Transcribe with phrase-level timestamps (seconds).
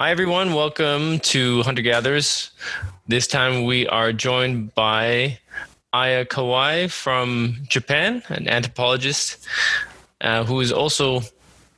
[0.00, 0.54] Hi, everyone.
[0.54, 2.52] Welcome to Hunter Gatherers.
[3.06, 5.38] This time we are joined by
[5.92, 9.46] Aya Kawai from Japan, an anthropologist
[10.22, 11.20] uh, who has also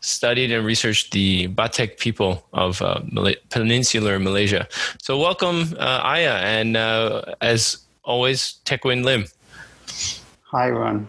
[0.03, 4.69] studied and researched the Batek people of uh, Mal- peninsular Malaysia.
[5.03, 9.25] So, welcome, uh, Aya, and uh, as always, Teckwyn Lim.
[10.45, 11.09] Hi, Ron.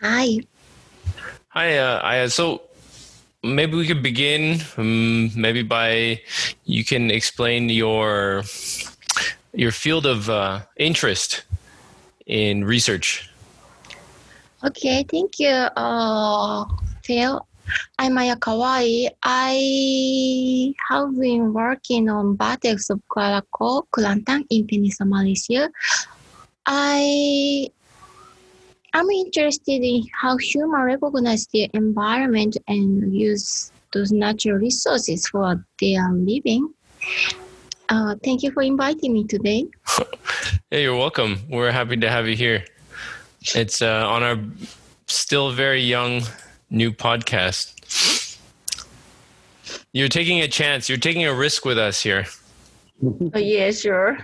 [0.00, 0.40] Hi.
[1.50, 2.28] Hi, uh, Aya.
[2.28, 2.62] So,
[3.54, 6.20] maybe we could begin um, maybe by
[6.64, 8.42] you can explain your
[9.52, 11.44] your field of uh, interest
[12.26, 13.28] in research
[14.58, 16.66] Okay, thank you, uh,
[17.06, 17.46] Phil.
[17.94, 19.06] I'm Aya Kawai.
[19.22, 23.46] I have been working on Bateks of Kuala
[23.94, 25.70] Kelantan in Peninsular Malaysia.
[26.66, 27.70] I
[28.94, 36.12] am interested in how humans recognize the environment and use those natural resources for their
[36.12, 36.72] living.
[37.88, 39.66] Uh, thank you for inviting me today.
[40.70, 42.62] yeah you're welcome we're happy to have you here
[43.54, 44.38] it's uh, on our
[45.06, 46.20] still very young
[46.68, 48.36] new podcast
[49.92, 52.26] you're taking a chance you're taking a risk with us here
[53.32, 54.18] Oh, yeah, sure.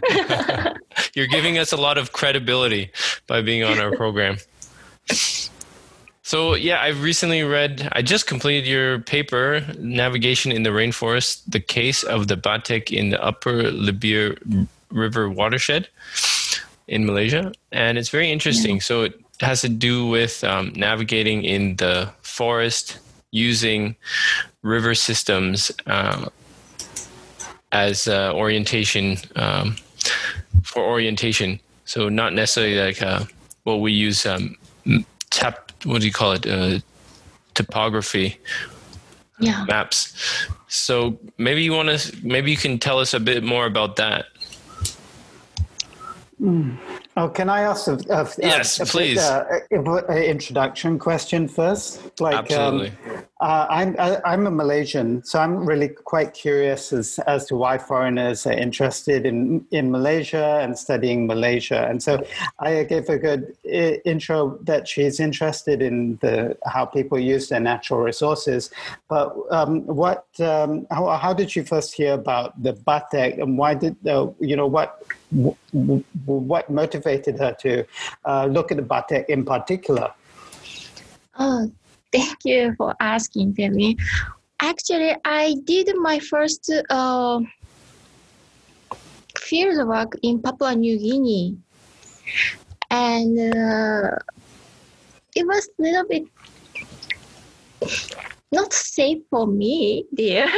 [1.14, 2.90] you're giving us a lot of credibility
[3.28, 4.36] by being on our program
[6.22, 11.60] so yeah I've recently read i just completed your paper navigation in the rainforest the
[11.60, 14.38] case of the Batek in the upper Lebir
[14.90, 15.88] river watershed
[16.88, 17.52] in malaysia.
[17.72, 18.80] And it's very interesting.
[18.80, 22.98] So it has to do with um, navigating in the forest
[23.30, 23.96] using
[24.62, 26.28] river systems uh,
[27.72, 29.76] as uh, orientation um,
[30.62, 31.58] for orientation.
[31.84, 33.24] So not necessarily like uh,
[33.64, 34.56] what we use um,
[35.30, 35.72] tap.
[35.84, 36.46] What do you call it?
[36.46, 36.80] Uh,
[37.54, 38.38] topography
[39.38, 39.64] yeah.
[39.66, 40.16] maps.
[40.68, 42.16] So maybe you want to.
[42.22, 44.26] Maybe you can tell us a bit more about that.
[47.16, 49.18] Oh, can I ask a, a, Yes, a, please.
[49.18, 52.20] uh, a- a introduction question first?
[52.20, 52.88] Like, Absolutely.
[53.08, 57.56] Um, uh, I'm I, I'm a Malaysian, so I'm really quite curious as as to
[57.56, 61.86] why foreigners are interested in in Malaysia and studying Malaysia.
[61.88, 62.24] And so
[62.58, 67.60] I gave a good I- intro that she's interested in the how people use their
[67.60, 68.70] natural resources.
[69.08, 73.74] But um, what um, how how did you first hear about the Batek and why
[73.74, 75.02] did uh, you know what
[75.34, 77.84] w- w- what motivated her to
[78.24, 80.12] uh, look at the Batek in particular?
[81.38, 81.70] Oh,
[82.12, 83.98] thank you for asking, Femi.
[84.60, 87.40] Actually, I did my first uh,
[89.38, 91.56] field work in Papua New Guinea,
[92.90, 94.16] and uh,
[95.34, 96.24] it was a little bit
[98.52, 100.48] not safe for me there.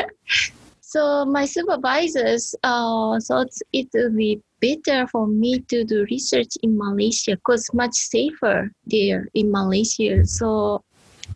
[0.87, 6.79] So my supervisors uh, thought it would be better for me to do research in
[6.79, 10.25] Malaysia because much safer there in Malaysia.
[10.25, 10.85] So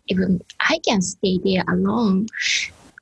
[0.07, 2.27] even I can stay there alone.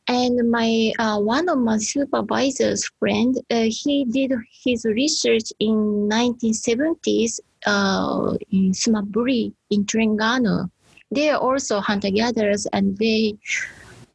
[0.07, 7.45] And my uh, one of my supervisors' friend, uh, he did his research in 1970s
[7.69, 10.65] uh, in Semaq Beri in Terengganu.
[11.13, 13.37] They are also hunter gatherers, and they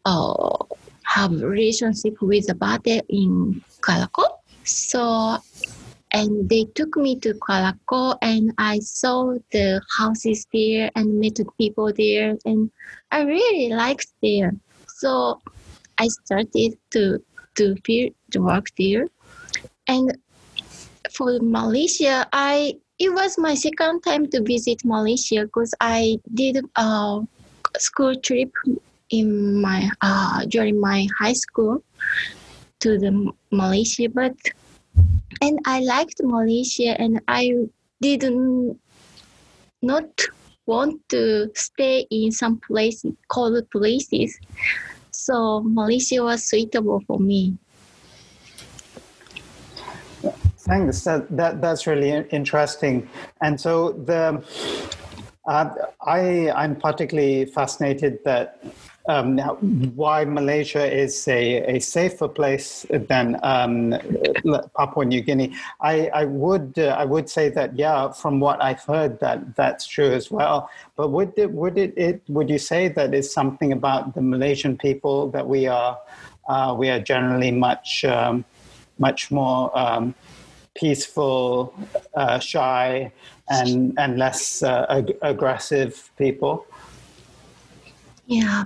[0.04, 0.58] uh,
[1.04, 4.41] have relationship with the Bate in Kuala Koh.
[4.65, 5.38] So
[6.12, 11.38] and they took me to Kuala Koh and I saw the houses there and met
[11.59, 12.70] people there and
[13.10, 14.53] I really liked there.
[14.88, 15.41] So
[15.98, 17.19] I started to
[17.56, 19.06] to field work there.
[19.87, 20.16] And
[21.12, 27.20] for Malaysia, I it was my second time to visit Malaysia because I did a
[27.78, 28.50] school trip
[29.10, 31.82] in my uh, during my high school
[32.81, 34.34] to the Malaysia, but
[35.41, 37.69] and I liked Malaysia and I
[38.00, 38.78] didn't
[39.82, 40.09] not
[40.66, 44.38] want to stay in some place cold places.
[45.10, 47.56] So Malaysia was suitable for me.
[50.64, 51.05] Thanks.
[51.05, 53.08] That, that that's really interesting.
[53.43, 54.43] And so the
[55.46, 55.69] uh,
[56.00, 58.64] I I'm particularly fascinated that
[59.06, 59.38] um,
[59.94, 63.94] why Malaysia is a, a safer place than um,
[64.76, 65.54] Papua New Guinea.
[65.80, 69.86] I, I would uh, I would say that yeah, from what I've heard that that's
[69.86, 70.70] true as well.
[70.96, 74.78] But would it, would it, it would you say that is something about the Malaysian
[74.78, 75.98] people that we are
[76.48, 78.44] uh, we are generally much um,
[78.98, 80.14] much more um,
[80.74, 81.74] peaceful,
[82.14, 83.12] uh, shy,
[83.50, 86.66] and and less uh, ag- aggressive people.
[88.26, 88.64] Yeah.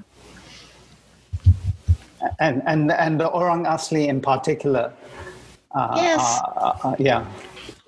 [2.38, 4.93] And and and the orang asli in particular.
[5.75, 6.20] Uh, Yes.
[6.20, 7.25] uh, uh, yeah.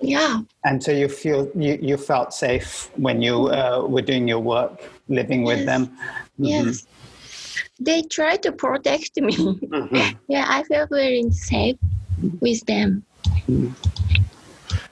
[0.01, 0.41] Yeah.
[0.63, 4.81] And so you feel you, you felt safe when you uh, were doing your work,
[5.09, 5.65] living with Yes.
[5.65, 5.97] them.
[6.37, 6.85] Yes.
[7.79, 9.33] They try to protect me.
[9.33, 10.17] Mhm.
[10.27, 11.77] yeah, I feel very safe
[12.39, 13.03] with them.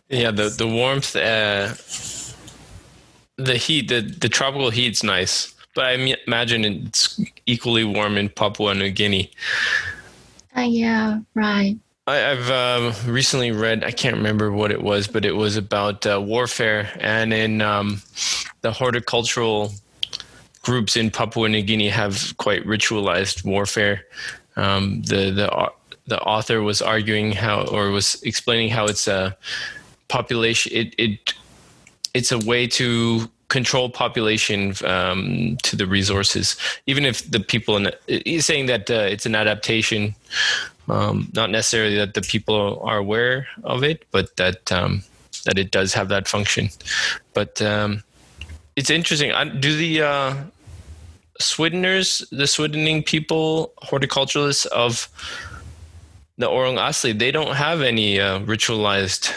[0.10, 1.74] Yeah, the the warmth, uh,
[3.38, 8.74] the heat, the the tropical heat's nice, but I imagine it's equally warm in Papua
[8.74, 9.32] New Guinea.
[10.56, 11.78] Uh, yeah, right.
[12.08, 16.06] I, I've um, recently read, I can't remember what it was, but it was about
[16.06, 16.90] uh, warfare.
[17.00, 18.02] And in um,
[18.62, 19.72] the horticultural
[20.64, 24.06] groups in Papua New Guinea have quite ritualized warfare.
[24.56, 25.72] Um, the, the,
[26.08, 29.38] the author was arguing how, or was explaining how it's a
[30.08, 31.34] population, it, it,
[32.14, 36.56] it's a way to control population um, to the resources,
[36.86, 40.16] even if the people in he's saying that uh, it's an adaptation
[40.90, 45.04] um, not necessarily that the people are aware of it, but that um,
[45.46, 46.70] that it does have that function.
[47.34, 48.04] But um,
[48.76, 49.32] it's interesting.
[49.60, 50.36] Do the uh,
[51.42, 55.08] Swiddeners, the Swiddening people, horticulturalists of
[56.38, 59.34] the Orang Asli, they don't have any uh, ritualized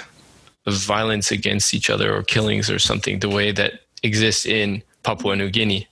[0.66, 5.50] violence against each other or killings or something the way that exists in Papua New
[5.50, 5.88] Guinea.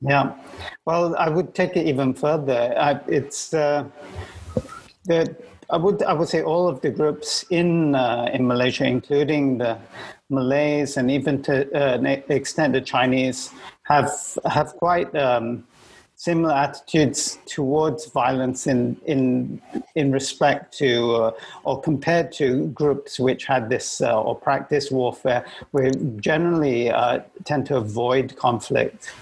[0.00, 0.34] Yeah.
[0.84, 2.74] Well, I would take it even further.
[2.78, 3.84] I, it's uh,
[5.04, 5.34] the
[5.70, 9.78] I would I would say all of the groups in uh, in Malaysia, including the
[10.30, 13.50] Malays and even to uh, an extent the Chinese,
[13.84, 14.10] have
[14.44, 15.64] have quite um,
[16.24, 19.60] similar attitudes towards violence in in
[19.94, 21.30] in respect to uh,
[21.64, 25.44] or compared to groups which had this uh, or practice warfare.
[25.72, 25.90] We
[26.30, 29.12] generally uh, tend to avoid conflict.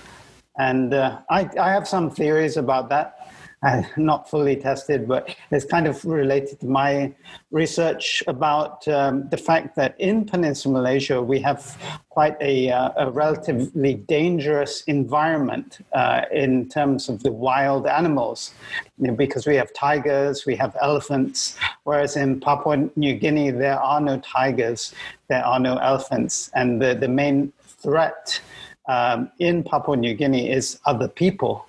[0.59, 3.22] And uh, I, I have some theories about that.
[3.63, 7.13] Uh, not fully tested, but it's kind of related to my
[7.51, 11.77] research about um, the fact that in Peninsula Malaysia we have
[12.09, 18.53] quite a, uh, a relatively dangerous environment uh, in terms of the wild animals,
[18.99, 23.81] you know, because we have tigers, we have elephants, whereas in Papua New Guinea there
[23.81, 24.93] are no tigers,
[25.29, 28.41] there are no elephants, and the, the main threat
[28.89, 31.67] um, in Papua New Guinea is other people.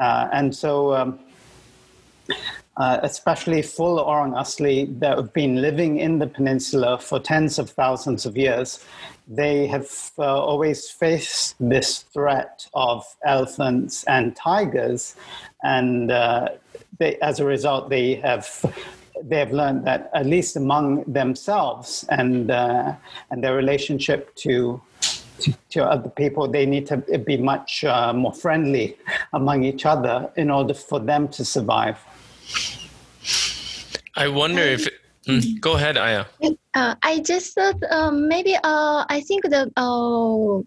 [0.00, 1.18] Uh, and so, um,
[2.76, 7.70] uh, especially full Orang Asli that have been living in the peninsula for tens of
[7.70, 8.84] thousands of years,
[9.28, 15.16] they have uh, always faced this threat of elephants and tigers.
[15.62, 16.48] And uh,
[16.98, 18.48] they, as a result, they have
[19.24, 22.94] they have learned that at least among themselves and uh,
[23.30, 24.80] and their relationship to
[25.42, 28.96] to, to other people, they need to be much uh, more friendly
[29.32, 31.98] among each other in order for them to survive.
[34.16, 34.88] I wonder if.
[35.26, 36.24] Mm, go ahead, Aya.
[36.74, 40.58] Uh, I just thought um, maybe uh, I think that uh,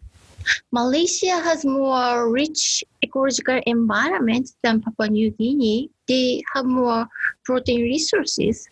[0.71, 5.89] Malaysia has more rich ecological environment than Papua New Guinea.
[6.07, 7.05] They have more
[7.43, 8.69] protein resources,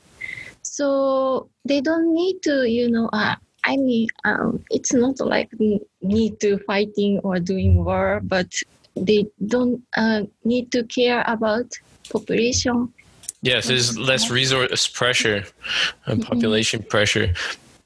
[0.62, 3.10] so they don't need to, you know.
[3.12, 5.50] Uh, I mean, um, it's not like
[6.02, 8.48] need to fighting or doing war, but
[8.96, 11.72] they don't uh, need to care about
[12.10, 12.94] population.
[13.42, 15.44] Yes, there's less resource pressure,
[16.06, 17.34] and population pressure,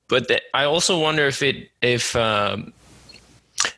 [0.07, 2.73] but th- I also wonder if it if um,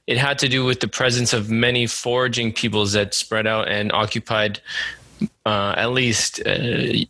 [0.07, 3.91] it had to do with the presence of many foraging peoples that spread out and
[3.93, 4.59] occupied,
[5.45, 6.57] uh, at least uh,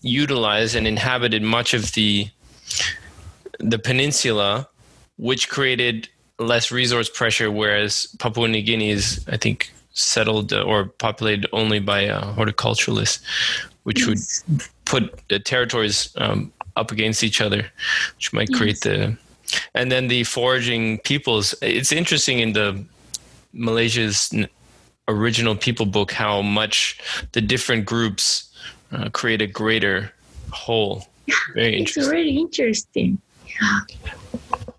[0.01, 2.27] utilized and inhabited much of the
[3.59, 4.69] the peninsula,
[5.19, 6.07] which created
[6.39, 12.07] less resource pressure, whereas Papua New Guinea is, I think, settled or populated only by
[12.07, 13.19] uh, horticulturalists,
[13.83, 14.19] which would
[14.85, 17.65] put the territories um, up against each other,
[18.15, 19.17] which might create the.
[19.73, 21.55] And then the foraging peoples.
[21.61, 22.85] It's interesting in the
[23.51, 24.31] Malaysia's
[25.07, 26.99] original people book how much
[27.31, 28.53] the different groups
[28.91, 30.13] uh, create a greater
[30.51, 31.07] whole.
[31.55, 32.15] Very It's interesting.
[32.15, 33.21] really interesting.
[33.59, 33.79] Yeah.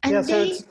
[0.03, 0.65] And yeah, so they, it's,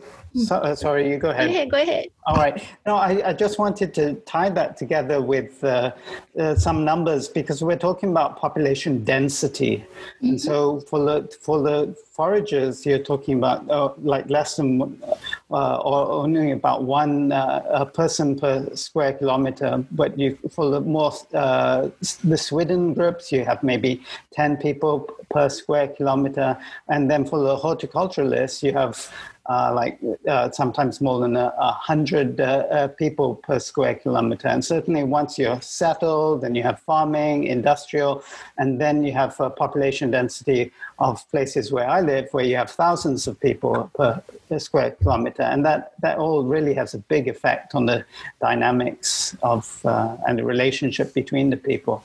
[0.48, 1.48] so, uh, sorry, you go ahead.
[1.48, 2.08] go ahead, go ahead.
[2.26, 2.64] All right.
[2.86, 5.92] No, I, I just wanted to tie that together with uh,
[6.38, 9.86] uh, some numbers because we're talking about population density.
[10.22, 15.02] And so for the, for the foragers, you're talking about uh, like less than
[15.50, 19.84] uh, or only about one uh, person per square kilometer.
[19.92, 21.90] But you, for the more uh,
[22.24, 26.58] the Swidden groups, you have maybe 10 people per square kilometer.
[26.90, 29.10] And then for the horticulturalists, you have
[29.50, 34.48] uh, like uh, sometimes more than a, a hundred uh, uh, people per square kilometer.
[34.48, 38.24] And certainly once you're settled, then you have farming, industrial,
[38.58, 42.72] and then you have a population density of places where I live, where you have
[42.72, 45.44] thousands of people per, per square kilometer.
[45.44, 48.06] And that, that all really has a big effect on the
[48.42, 52.04] dynamics of uh, and the relationship between the people.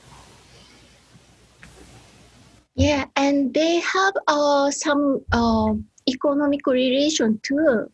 [2.75, 5.73] Yeah, and they have uh, some uh,
[6.09, 7.89] economic relation too.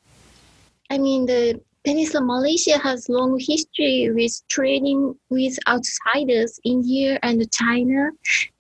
[0.90, 8.12] I mean, the Peninsula Malaysia has long history with trading with outsiders, India and China,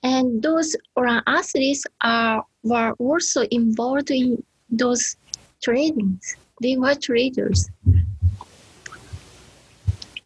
[0.01, 5.18] and those orang aslis are were also involved in those
[5.63, 6.36] tradings.
[6.62, 7.70] They were traders.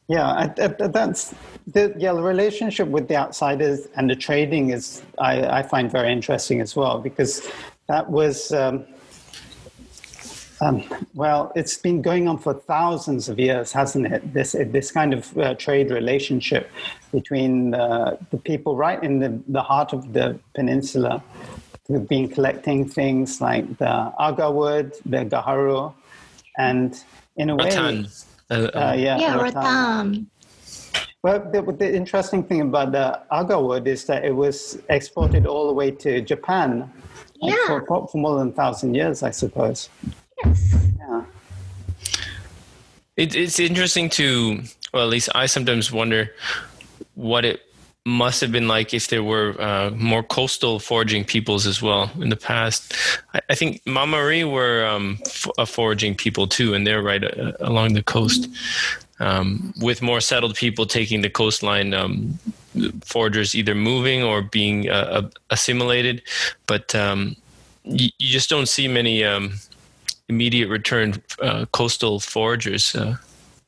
[0.08, 1.36] Yeah, I, I, that's
[1.68, 6.14] the yeah the relationship with the outsiders and the trading is I, I find very
[6.14, 7.50] interesting as well because
[7.88, 8.86] that was um,
[10.62, 10.84] um,
[11.14, 15.38] well it's been going on for thousands of years hasn't it this this kind of
[15.38, 16.70] uh, trade relationship
[17.12, 21.22] between uh, the people right in the, the heart of the peninsula
[21.88, 25.94] who've been collecting things like the agar wood the gaharu
[26.58, 27.04] and
[27.38, 28.08] in a way Rattan.
[28.50, 29.54] Uh, uh, yeah, Yeah, rattan.
[29.56, 30.30] rattan.
[31.24, 35.68] Well, the, the interesting thing about the agar wood is that it was exported all
[35.68, 36.92] the way to Japan
[37.42, 37.56] Yeah.
[37.66, 39.90] for, for more than a thousand years, I suppose.
[40.44, 40.76] Yes.
[41.00, 41.24] Yeah.
[43.18, 44.62] It, it's interesting to,
[44.94, 46.32] well, at least I sometimes wonder
[47.16, 47.62] what it
[48.06, 52.30] must have been like if there were uh, more coastal foraging peoples as well in
[52.30, 52.94] the past.
[53.34, 57.24] I, I think Mah Meri were um, f- a foraging people too, and they're right
[57.24, 58.48] uh, along the coast.
[59.20, 62.38] Um, with more settled people taking the coastline, um,
[63.06, 66.22] foragers either moving or being uh, assimilated,
[66.68, 67.38] but um,
[67.86, 69.54] you, you just don't see many um,
[70.30, 73.16] immediate return uh, coastal foragers uh,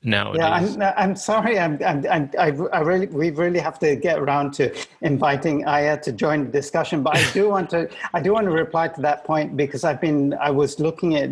[0.03, 0.75] nowadays.
[0.77, 1.59] Yeah, I'm, I'm sorry.
[1.59, 6.11] I'm, I'm, I I really, we really have to get around to inviting Aya to
[6.11, 7.03] join the discussion.
[7.03, 10.01] But I do want to, I do want to reply to that point because I've
[10.01, 11.29] been, I was looking at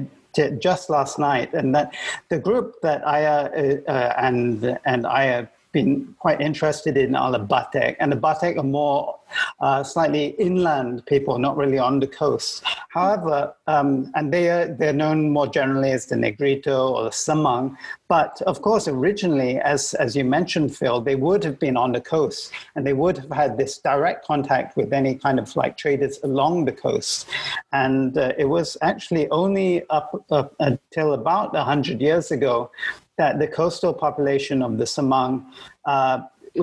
[0.60, 1.96] just last night, and that
[2.30, 7.34] the group that Aya uh, uh, and and I have been quite interested in are
[7.34, 9.20] the Batek, and the Batek are more
[9.60, 12.64] uh, slightly inland people, not really on the coast.
[12.90, 17.76] However, um, and they are they're known more generally as the Negrito or the Semang.
[18.08, 22.04] But of course, originally, as as you mentioned, Phil, they would have been on the
[22.16, 26.20] coast, and they would have had this direct contact with any kind of like traders
[26.24, 27.28] along the coast.
[27.74, 32.72] And uh, it was actually only up, up until about hundred years ago
[33.18, 35.46] that the coastal population of the Semang
[35.86, 36.22] uh,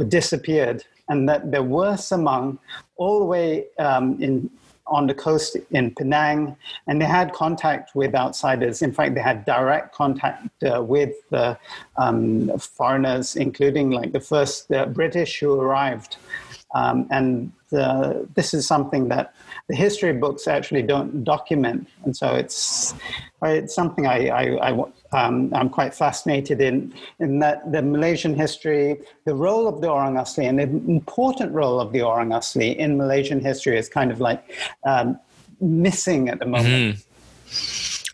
[0.08, 2.58] disappeared, and that there were Semang
[2.96, 4.50] all the way um, in
[4.86, 6.56] on the coast in Penang,
[6.86, 8.82] and they had contact with outsiders.
[8.82, 11.14] In fact, they had direct contact uh, with
[11.96, 16.16] um, foreigners, including like the first British who arrived.
[16.74, 17.52] Um, and
[18.34, 19.34] this is something that
[19.68, 22.94] the history books actually don't document, and so it's
[23.42, 29.00] it's something I, I, I um, I'm quite fascinated in, in that the Malaysian history,
[29.24, 32.96] the role of the Orang Asli, and the important role of the Orang Asli in
[32.96, 34.42] Malaysian history is kind of like
[34.84, 35.18] um,
[35.60, 37.04] missing at the moment.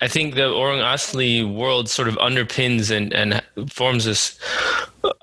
[0.00, 4.38] I think the Orang Asli world sort of underpins and, and forms this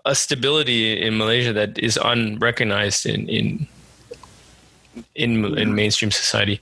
[0.05, 3.67] a stability in Malaysia that is unrecognized in in
[5.15, 6.61] in, in mainstream society.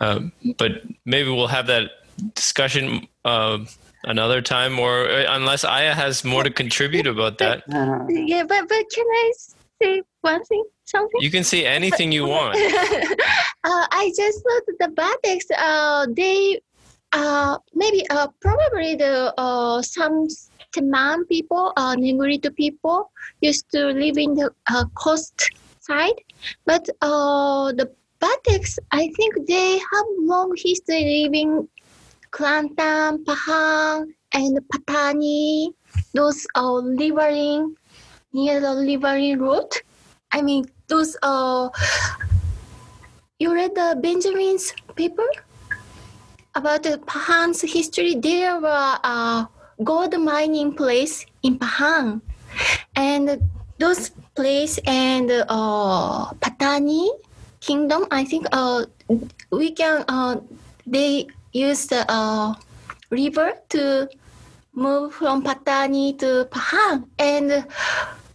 [0.00, 1.90] Um, but maybe we'll have that
[2.34, 3.58] discussion uh,
[4.04, 8.68] another time, or uh, unless Aya has more to contribute about that, Uh, Yeah, but
[8.68, 9.32] but can I
[9.80, 10.64] say one thing?
[10.84, 11.20] Something?
[11.22, 12.56] you can say anything you want.
[13.68, 16.60] uh, I just thought that the Batiks, uh, they,
[17.12, 20.26] uh, maybe, uh, probably the uh, some
[20.74, 21.94] Teman people, uh,
[22.56, 23.10] people
[23.40, 26.18] used to live in the uh, coast side,
[26.64, 27.90] but uh, the
[28.22, 31.68] Batiks, I think they have long history living
[32.30, 35.74] Kelantan, Pahang, and Patani.
[36.14, 37.74] Those are living
[38.32, 39.68] near the living road.
[40.30, 41.68] I mean, those uh,
[43.38, 45.26] you read the Benjamin's paper
[46.54, 48.14] about the Pahang's history.
[48.14, 49.48] There were a
[49.82, 52.22] gold mining place in Pahang,
[52.94, 53.42] and
[53.78, 57.08] those place and uh, Patani
[57.60, 58.06] kingdom.
[58.10, 58.86] I think uh,
[59.50, 60.40] we can uh,
[60.86, 62.54] they use the uh,
[63.10, 64.08] river to
[64.74, 67.64] move from Patani to Pahang, and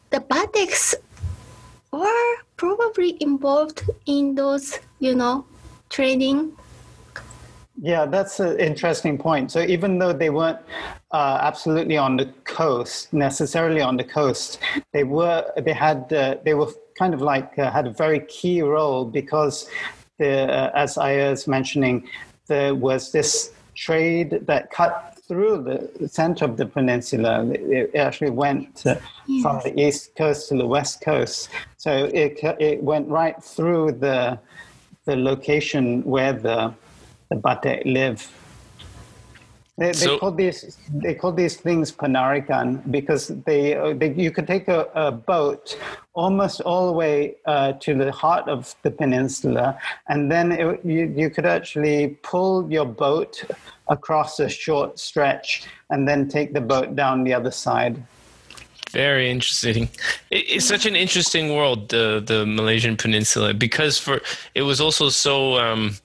[0.10, 0.96] the Batiks
[1.92, 5.46] were probably involved in those, you know,
[5.90, 6.54] trading?
[7.80, 9.52] Yeah, that's an interesting point.
[9.52, 10.60] So even though they weren't
[11.12, 14.60] uh, absolutely on the coast, necessarily on the coast,
[14.94, 15.46] they were.
[15.58, 16.12] They had.
[16.12, 19.70] Uh, they were kind of like uh, had a very key role because
[20.18, 22.10] the, uh, as I was mentioning,
[22.48, 25.62] there was this trade that cut through
[26.00, 27.46] the center of the peninsula.
[27.52, 31.50] It actually went from the east coast to the west coast.
[31.78, 34.40] So it it went right through the
[35.06, 36.74] the location where the
[37.30, 38.32] the Batek live.
[39.80, 44.48] They, they so, call these they call these things penarikan because they, they you could
[44.48, 45.78] take a, a, boat
[46.16, 49.78] almost all the way uh, to the heart of the peninsula,
[50.10, 53.44] and then it, you you could actually pull your boat
[53.88, 58.04] across a short stretch and then take the boat down the other side.
[58.90, 59.90] Very interesting.
[60.32, 64.22] It's such an interesting world, the the Malaysian peninsula, because for
[64.56, 65.60] it was also so.
[65.60, 65.98] Um,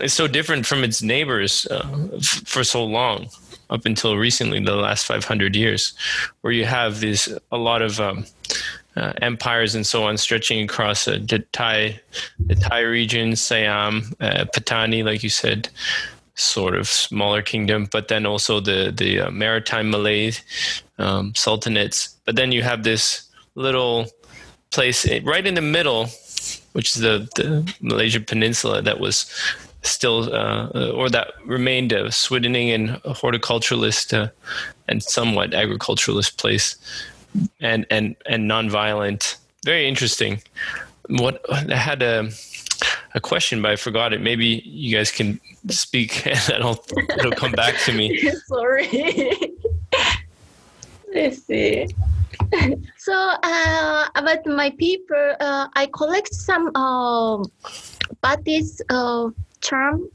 [0.00, 3.28] it's so different from its neighbors uh, f- for so long
[3.70, 5.94] up until recently the last 500 years
[6.40, 8.24] where you have these a lot of um,
[8.96, 12.00] uh, empires and so on stretching across uh, the Thai
[12.46, 15.68] the Thai region Siam uh, Patani like you said
[16.34, 20.32] sort of smaller kingdom but then also the the uh, maritime Malay
[20.98, 22.14] um, sultanates.
[22.24, 24.06] But then you have this little
[24.70, 26.08] place eh, right in the middle
[26.72, 29.30] which is the, the Malaysia peninsula that was
[29.82, 34.30] still uh, or that remained a Swedeningen horticulturalist uh,
[34.88, 36.76] and somewhat agriculturalist place,
[37.60, 39.36] and and and nonviolent.
[39.64, 40.42] Very interesting.
[41.08, 42.30] What I had a
[43.14, 44.20] a question, but I forgot it.
[44.20, 46.84] Maybe you guys can speak, and it'll
[47.18, 48.30] it'll come back to me.
[48.46, 48.88] Sorry.
[51.14, 51.88] Let's see.
[52.96, 57.44] So uh, about my paper, uh, I collect some uh,
[58.22, 59.30] batis uh,
[59.62, 60.10] term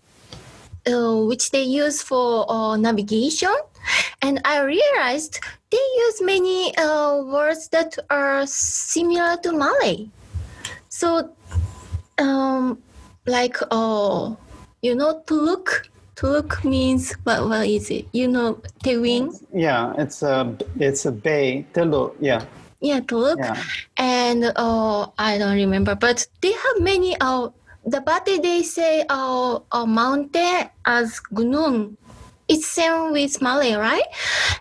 [0.88, 3.56] uh, which they use for uh, navigation.
[4.22, 5.40] And i realized
[5.72, 10.10] they use many uh, words that are similar to malay.
[10.90, 11.32] So
[12.18, 12.82] um,
[13.26, 14.36] like uh,
[14.82, 18.08] you know to look to look means what, what is it?
[18.12, 19.32] You know tewing?
[19.54, 22.44] Yeah it's a it's a bay teluk yeah.
[22.80, 23.58] Yeah to look yeah.
[23.98, 27.50] and uh, i don't remember but they have many uh,
[27.88, 31.96] the Bati they say a mountain as gunung.
[32.50, 34.08] It's same with Malay, right?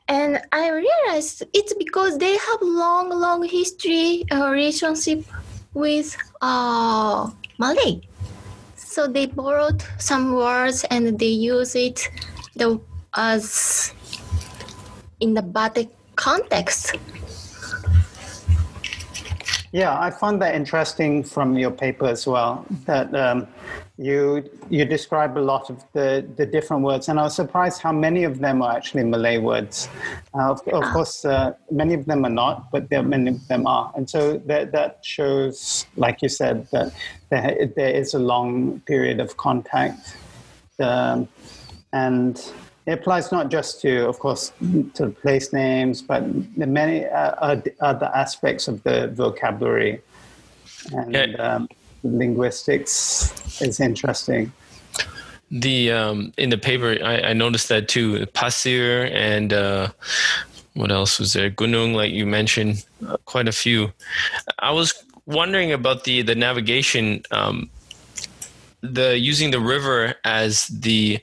[0.08, 5.24] And I realized it's because they have long, long history uh, relationship
[5.74, 8.00] with uh, Malay.
[8.76, 12.08] So they borrowed some words and they use it
[12.54, 12.80] the,
[13.14, 13.92] as
[15.20, 16.94] in the Batik context.
[19.72, 22.64] Yeah, I found that interesting from your paper as well.
[22.84, 23.46] That um,
[23.98, 27.92] you you describe a lot of the, the different words, and I was surprised how
[27.92, 29.88] many of them are actually Malay words.
[30.34, 33.66] Uh, of, of, course, uh, many of them are not, but there many of them
[33.66, 36.92] are, and so that that shows, like you said, that
[37.30, 40.16] there, there is a long period of contact,
[40.78, 41.28] um,
[41.92, 42.52] and
[42.86, 44.52] it applies not just to, of course,
[44.94, 46.22] to place names, but
[46.56, 50.00] the many uh, other aspects of the vocabulary.
[50.92, 51.24] And yeah.
[51.34, 51.68] um,
[52.04, 54.52] linguistics is interesting.
[55.50, 58.26] The um, in the paper, I, I, noticed that too.
[58.26, 59.88] Pasir and uh,
[60.74, 61.50] what else was there?
[61.50, 63.92] Gunung, like you mentioned, uh, quite a few.
[64.58, 64.92] I was
[65.24, 67.70] wondering about the the navigation, um,
[68.80, 71.20] the using the river as the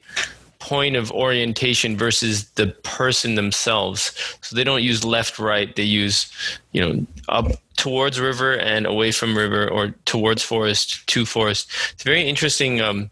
[0.64, 4.14] point of orientation versus the person themselves.
[4.40, 5.76] So they don't use left, right.
[5.76, 6.32] They use,
[6.72, 11.70] you know, up towards river and away from river, or towards forest to forest.
[11.92, 13.10] It's a very interesting um,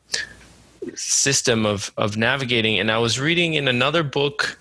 [0.96, 2.80] system of of navigating.
[2.80, 4.58] And I was reading in another book.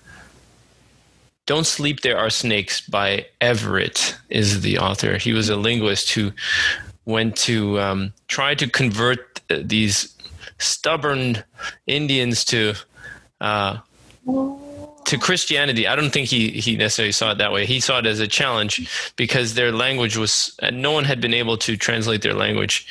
[1.45, 5.17] Don't Sleep There Are Snakes by Everett is the author.
[5.17, 6.31] He was a linguist who
[7.05, 10.13] went to um, try to convert these
[10.61, 11.43] stubborn
[11.87, 12.73] Indians to
[13.39, 13.79] uh,
[14.25, 15.87] to Christianity.
[15.87, 17.65] I don't think he he necessarily saw it that way.
[17.65, 21.57] He saw it as a challenge because their language was no one had been able
[21.57, 22.87] to translate their language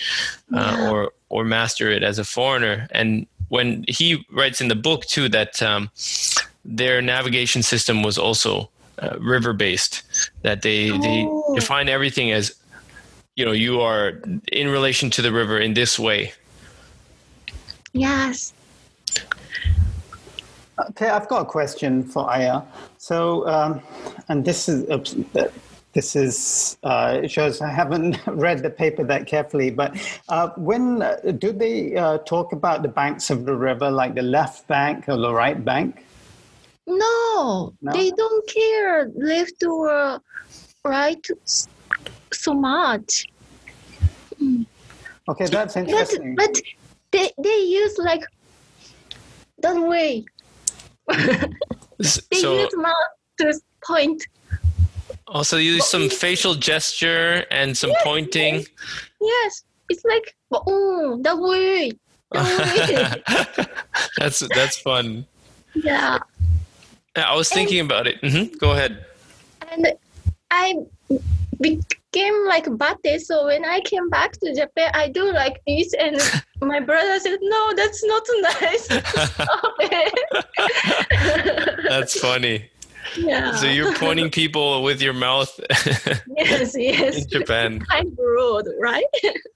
[0.55, 0.91] uh, yeah.
[0.91, 2.89] or or master it as a foreigner.
[2.91, 5.91] And when he writes in the book too that um,
[6.65, 10.03] their navigation system was also uh, river based,
[10.43, 10.99] that they oh.
[10.99, 12.55] they define everything as
[13.37, 14.21] you know you are
[14.53, 16.33] in relation to the river in this way
[17.92, 18.53] Yes.
[20.90, 22.62] Okay, I've got a question for Aya.
[22.98, 23.83] So, um,
[24.29, 24.87] and this is
[25.92, 29.70] this is uh, it shows I haven't read the paper that carefully.
[29.70, 29.96] But
[30.29, 34.22] uh, when uh, do they uh, talk about the banks of the river, like the
[34.22, 36.07] left bank or the right bank?
[36.87, 37.92] No, No?
[37.92, 40.20] they don't care left or
[40.85, 41.26] right
[42.33, 43.26] so much.
[45.29, 46.35] Okay, that's But interesting.
[46.37, 46.61] but
[47.12, 48.23] they they use like
[49.59, 50.25] that way.
[51.99, 52.94] They So use mouth
[53.40, 54.23] to point.
[55.29, 58.64] also use some facial gesture and some pointing.
[59.20, 61.92] Yes, it's like oh that way.
[62.33, 62.46] That
[63.27, 63.66] way.
[64.18, 65.27] that's that's fun.
[65.75, 66.18] yeah.
[67.16, 68.16] I was thinking about it.
[68.23, 69.05] hmm Go ahead.
[69.73, 69.92] and
[70.51, 70.75] I
[72.12, 73.20] became like bate.
[73.20, 76.18] So when I came back to Japan, I do like this, and
[76.61, 78.88] my brother said, "No, that's not nice.
[81.88, 82.70] That's funny.
[83.16, 83.55] yeah.
[83.57, 85.59] So you're pointing people with your mouth
[86.37, 87.25] yes, yes.
[87.25, 87.81] in Japan.
[87.81, 89.05] Kind of rude, right?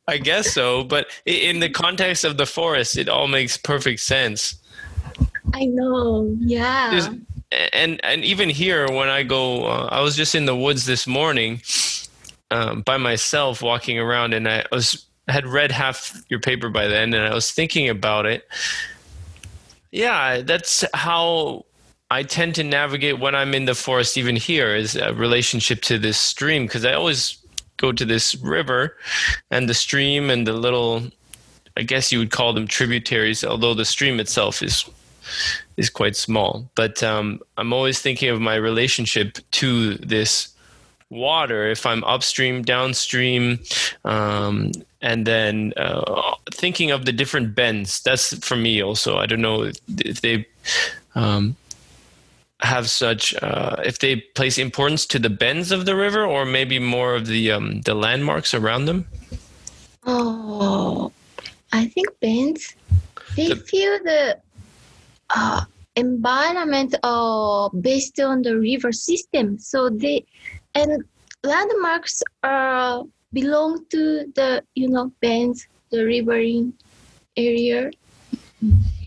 [0.08, 4.56] I guess so, but in the context of the forest, it all makes perfect sense.
[5.52, 6.34] I know.
[6.40, 6.90] Yeah.
[6.90, 7.10] There's-
[7.72, 11.06] and and even here when i go uh, i was just in the woods this
[11.06, 11.60] morning
[12.54, 17.12] um, by myself walking around and i was had read half your paper by then
[17.12, 18.46] and i was thinking about it
[19.90, 21.64] yeah that's how
[22.10, 25.98] i tend to navigate when i'm in the forest even here is a relationship to
[25.98, 27.38] this stream because i always
[27.76, 28.96] go to this river
[29.50, 31.02] and the stream and the little
[31.76, 34.88] i guess you would call them tributaries although the stream itself is
[35.76, 36.70] is quite small.
[36.74, 40.53] But um, I'm always thinking of my relationship to this
[41.14, 41.70] water.
[41.70, 43.61] If I'm upstream, downstream,
[44.05, 48.03] um, and then uh, thinking of the different bends.
[48.03, 49.16] That's for me also.
[49.18, 50.46] I don't know if, they
[51.14, 51.57] um,
[52.61, 56.79] have such uh, if they place importance to the bends of the river, or maybe
[56.79, 59.07] more of the um, the landmarks around them.
[60.07, 61.12] Oh,
[61.72, 62.74] I think bends.
[63.37, 64.38] they The- feel the
[65.35, 65.64] uh,
[65.96, 69.59] environment uh, based on the river system.
[69.59, 70.24] So they
[70.74, 71.04] and
[71.42, 76.72] landmarks are belong to the you know bands, the riverine
[77.37, 77.90] area.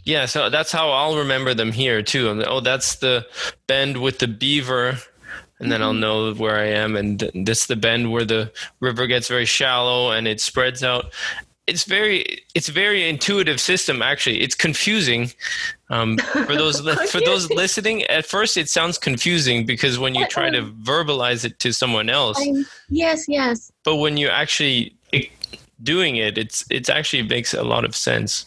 [0.03, 2.29] Yeah, so that's how I'll remember them here too.
[2.29, 3.27] I'm oh, that's the
[3.67, 4.97] bend with the beaver,
[5.59, 5.99] and then I'll mm-hmm.
[5.99, 6.95] know where I am.
[6.95, 11.13] And th- this the bend where the river gets very shallow and it spreads out.
[11.65, 14.01] It's very, it's very intuitive system.
[14.01, 15.31] Actually, it's confusing
[15.89, 16.79] um, for those
[17.11, 18.03] for those listening.
[18.03, 22.39] At first, it sounds confusing because when you try to verbalize it to someone else,
[22.39, 23.71] I'm, yes, yes.
[23.83, 24.95] but when you're actually
[25.83, 28.45] doing it, it's it's actually makes a lot of sense.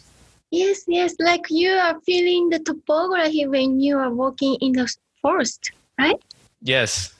[0.50, 5.70] Yes, yes, like you are feeling the topography when you are walking in the forest,
[5.96, 6.20] right?
[6.60, 7.14] Yes,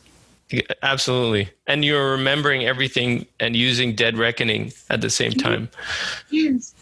[0.82, 1.48] absolutely.
[1.66, 5.68] And you're remembering everything and using Dead Reckoning at the same time.
[6.30, 6.74] Yes.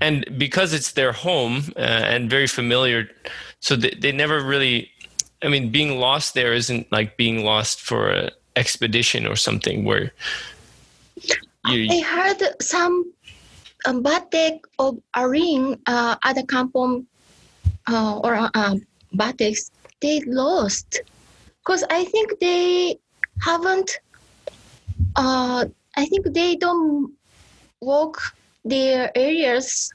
[0.00, 3.10] And because it's their home uh, and very familiar,
[3.60, 4.90] so they, they never really,
[5.42, 10.12] I mean, being lost there isn't like being lost for an expedition or something where
[11.64, 13.12] I you, heard some
[13.86, 17.06] um, batik of Aring, uh, other kampong
[17.88, 18.76] uh, or uh,
[19.14, 21.00] batiks, they lost.
[21.60, 22.98] Because I think they
[23.42, 23.98] haven't,
[25.16, 27.12] uh, I think they don't
[27.80, 28.34] walk
[28.64, 29.90] their areas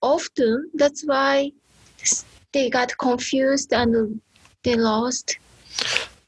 [0.00, 0.70] often.
[0.74, 1.52] That's why
[2.52, 4.20] they got confused and
[4.62, 5.38] they lost.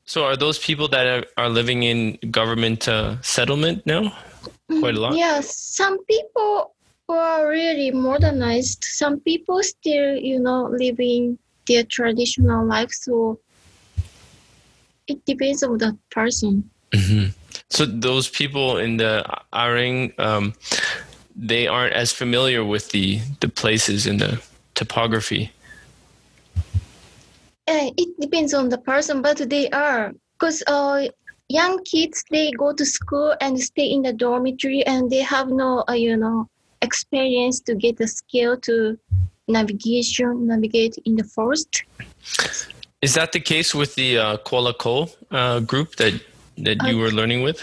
[0.05, 4.12] so are those people that are, are living in government uh, settlement now?
[4.81, 5.16] Quite a lot?
[5.16, 6.75] Yeah, some people
[7.09, 8.85] were really modernized.
[8.85, 12.90] Some people still, you know, living their traditional life.
[12.92, 13.40] So
[15.07, 16.70] it depends on the person.
[16.94, 17.27] hmm
[17.70, 20.55] So those people in the Aring, um,
[21.37, 24.40] they aren't as familiar with the the places in the
[24.75, 25.51] topography.
[27.66, 31.09] Uh, it depends on the person, but they are because uh,
[31.49, 35.85] young kids they go to school and stay in the dormitory and they have no,
[35.88, 36.49] uh, you know,
[36.83, 38.99] experience to get the skill to
[39.49, 41.85] navigation, navigate in the forest.
[43.01, 46.14] Is that the case with the uh, Kuala Koh uh, group that
[46.59, 47.62] that you were learning with?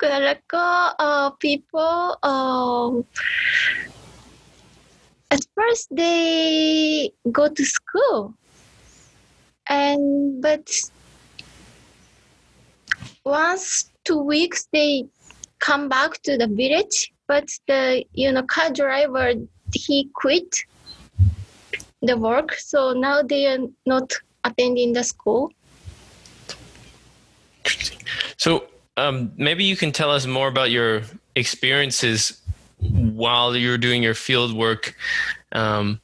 [0.00, 3.04] Kuala Koh uh, people um,
[5.30, 8.34] at first they go to school.
[9.68, 10.68] And but
[13.24, 15.04] once two weeks they
[15.58, 19.34] come back to the village but the you know car driver
[19.74, 20.64] he quit
[22.00, 22.54] the work.
[22.54, 24.12] So now they are not
[24.44, 25.52] attending the school.
[28.38, 28.64] So
[28.96, 31.02] um, maybe you can tell us more about your
[31.34, 32.40] experiences
[32.78, 34.94] while you're doing your field work.
[35.52, 36.00] Um,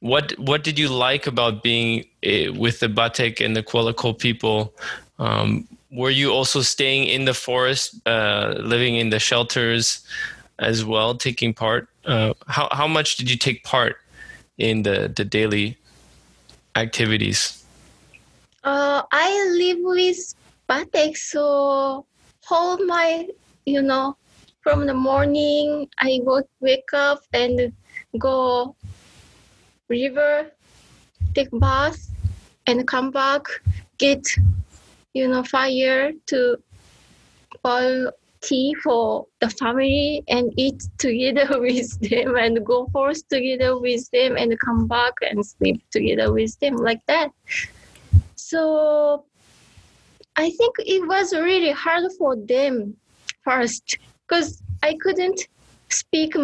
[0.00, 4.12] what what did you like about being eh, with the Batek and the Kuala Koh
[4.12, 4.74] people?
[5.18, 10.04] Um, were you also staying in the forest, uh, living in the shelters
[10.58, 11.88] as well, taking part?
[12.04, 13.96] Uh, how how much did you take part
[14.58, 15.76] in the the daily
[16.74, 17.64] activities?
[18.64, 20.34] Uh, I live with
[20.72, 22.06] Batek, so
[22.50, 23.28] all my
[23.66, 24.16] you know
[24.62, 27.74] from the morning I would wake up and
[28.18, 28.74] go
[29.88, 30.50] river,
[31.34, 32.00] take bath,
[32.66, 33.44] and come back,
[33.98, 34.24] get
[35.12, 36.56] you know fire to
[37.62, 44.10] boil tea for the family and eat together with them and go forth together with
[44.10, 47.28] them and come back and sleep together with them like that.
[48.36, 49.26] So
[50.36, 52.96] I think it was really hard for them
[53.44, 55.48] first because I couldn't
[55.88, 56.34] speak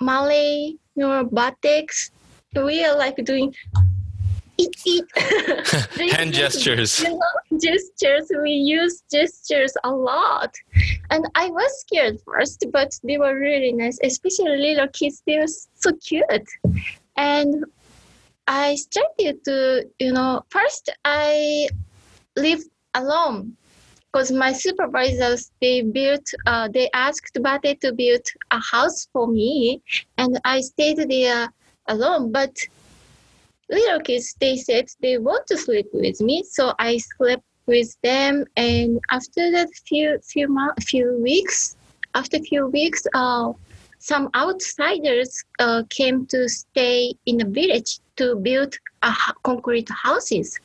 [0.00, 2.10] Malay nor Batiks.
[2.54, 3.54] We are like doing
[4.56, 5.04] eat, eat.
[6.12, 7.00] Hand gestures.
[7.04, 8.30] You know, gestures.
[8.42, 10.54] We use gestures a lot.
[11.10, 15.22] And I was scared first, but they were really nice, especially little kids.
[15.26, 16.48] They were so cute.
[17.16, 17.64] And
[18.46, 21.68] I started to, you know, first I
[22.36, 23.56] lived alone.
[24.12, 29.82] Because my supervisors they built uh, they asked Bate to build a house for me
[30.18, 31.52] and I stayed there
[31.88, 32.30] alone.
[32.30, 32.54] But
[33.68, 38.44] little kids they said they want to sleep with me so i slept with them.
[38.56, 41.76] And after that few few months few weeks
[42.14, 43.52] after few weeks uh,
[43.98, 48.76] some outsiders uh, came to stay in the village to build
[49.42, 50.58] concrete houses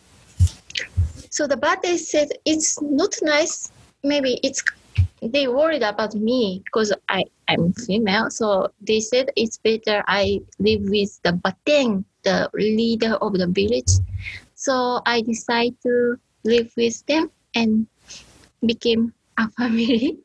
[1.29, 3.71] so the bate said it's not nice
[4.03, 4.63] maybe it's
[5.21, 8.29] they worried about me because I, I'm female.
[8.29, 13.91] So they said it's better I live with the Batin the leader of the village.
[14.55, 17.87] So I decided to live with them and
[18.65, 20.17] became a family.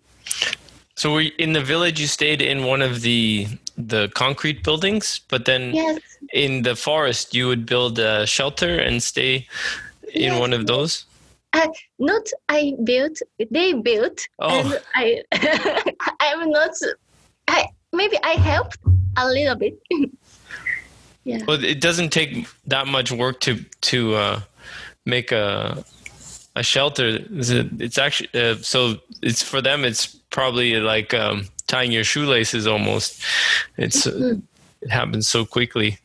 [0.96, 5.74] So in the village you stayed in one of the the concrete buildings, but then
[5.74, 5.98] yes.
[6.32, 9.48] in the forest you would build a shelter and stay
[10.14, 10.40] in yes.
[10.40, 11.04] one of those?
[11.52, 13.18] Uh, not I built,
[13.50, 14.48] they built, oh.
[14.48, 15.22] and I
[16.20, 16.72] I'm not.
[17.46, 18.78] I maybe I helped
[19.16, 19.78] a little bit.
[21.24, 21.38] Yeah.
[21.48, 24.40] Well, it doesn't take that much work to to uh,
[25.06, 25.82] make a
[26.54, 27.18] a shelter.
[27.30, 29.84] It's actually uh, so it's for them.
[29.84, 33.22] It's probably like um, tying your shoelaces almost.
[33.78, 34.40] It's mm-hmm.
[34.82, 35.98] it happens so quickly.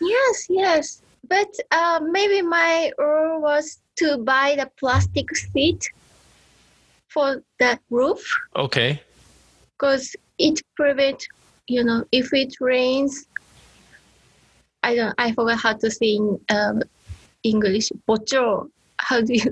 [0.00, 1.02] Yes, yes.
[1.26, 5.88] But uh, maybe my rule was to buy the plastic sheet
[7.08, 8.22] for the roof.
[8.56, 9.02] Okay.
[9.72, 11.26] Because it prevent,
[11.66, 13.26] you know, if it rains,
[14.82, 15.14] I don't.
[15.18, 16.82] I forgot how to say in um,
[17.42, 17.90] English.
[18.08, 18.70] Bocho.
[18.98, 19.50] How do you?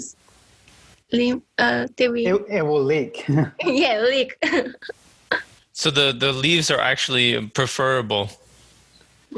[1.12, 3.24] Lim, uh, it, it will leak.
[3.64, 4.36] yeah, leak.
[5.72, 8.30] so the the leaves are actually preferable.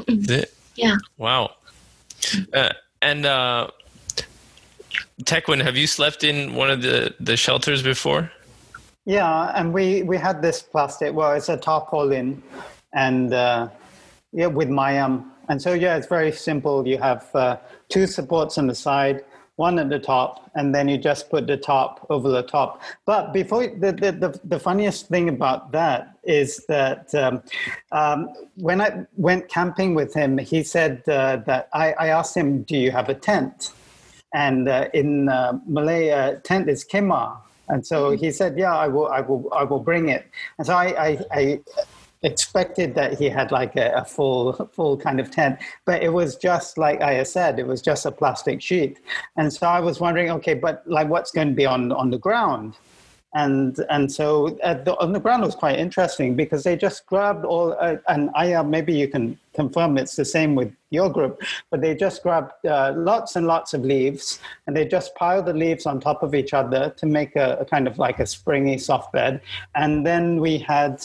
[0.07, 0.97] The, yeah.
[1.17, 1.51] Wow.
[2.53, 2.69] Uh,
[3.01, 3.69] and uh,
[5.23, 8.31] Teckwyn, have you slept in one of the the shelters before?
[9.05, 11.13] Yeah, and we we had this plastic.
[11.13, 12.41] Well, it's a tarpaulin,
[12.93, 13.69] and uh,
[14.31, 16.87] yeah, with my um and so, yeah, it's very simple.
[16.87, 17.57] You have uh,
[17.89, 19.25] two supports on the side,
[19.59, 22.81] one at the top, and then you just put the top over the top.
[23.05, 27.43] But before the, the, the, the funniest thing about that is that um,
[27.91, 32.63] um, when I went camping with him, he said uh, that I, I, asked him,
[32.63, 33.71] Do you have a tent?
[34.33, 37.37] And uh, in uh, Malay, uh, tent is kema.
[37.67, 40.25] And so he said, "Yeah, I will, I will, I will bring it."
[40.57, 41.59] And so I, I, I
[42.23, 46.35] expected that he had like a, a, full full kind of tent but it was
[46.35, 48.99] just like i said it was just a plastic sheet.
[49.37, 52.17] And so i was wondering okay but like what's going to be on on the
[52.17, 52.75] ground
[53.33, 57.75] and and so the, on the ground was quite interesting because they just grabbed all
[57.79, 61.81] uh, and I uh, maybe you can confirm it's the same with your group, but
[61.81, 65.85] they just grabbed uh, lots and lots of leaves and they just piled the leaves
[65.85, 69.11] on top of each other to make a, a kind of like a springy soft
[69.13, 69.41] bed.
[69.75, 71.03] And then we had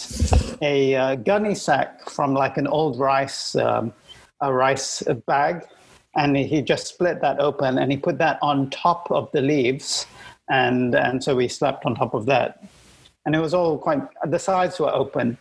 [0.63, 3.93] a uh, gunny sack from like an old rice um,
[4.41, 5.65] a rice bag,
[6.17, 10.07] and he just split that open and he put that on top of the leaves
[10.51, 12.65] and and so we slept on top of that,
[13.27, 14.03] and it was all quite.
[14.27, 15.39] The sides were open.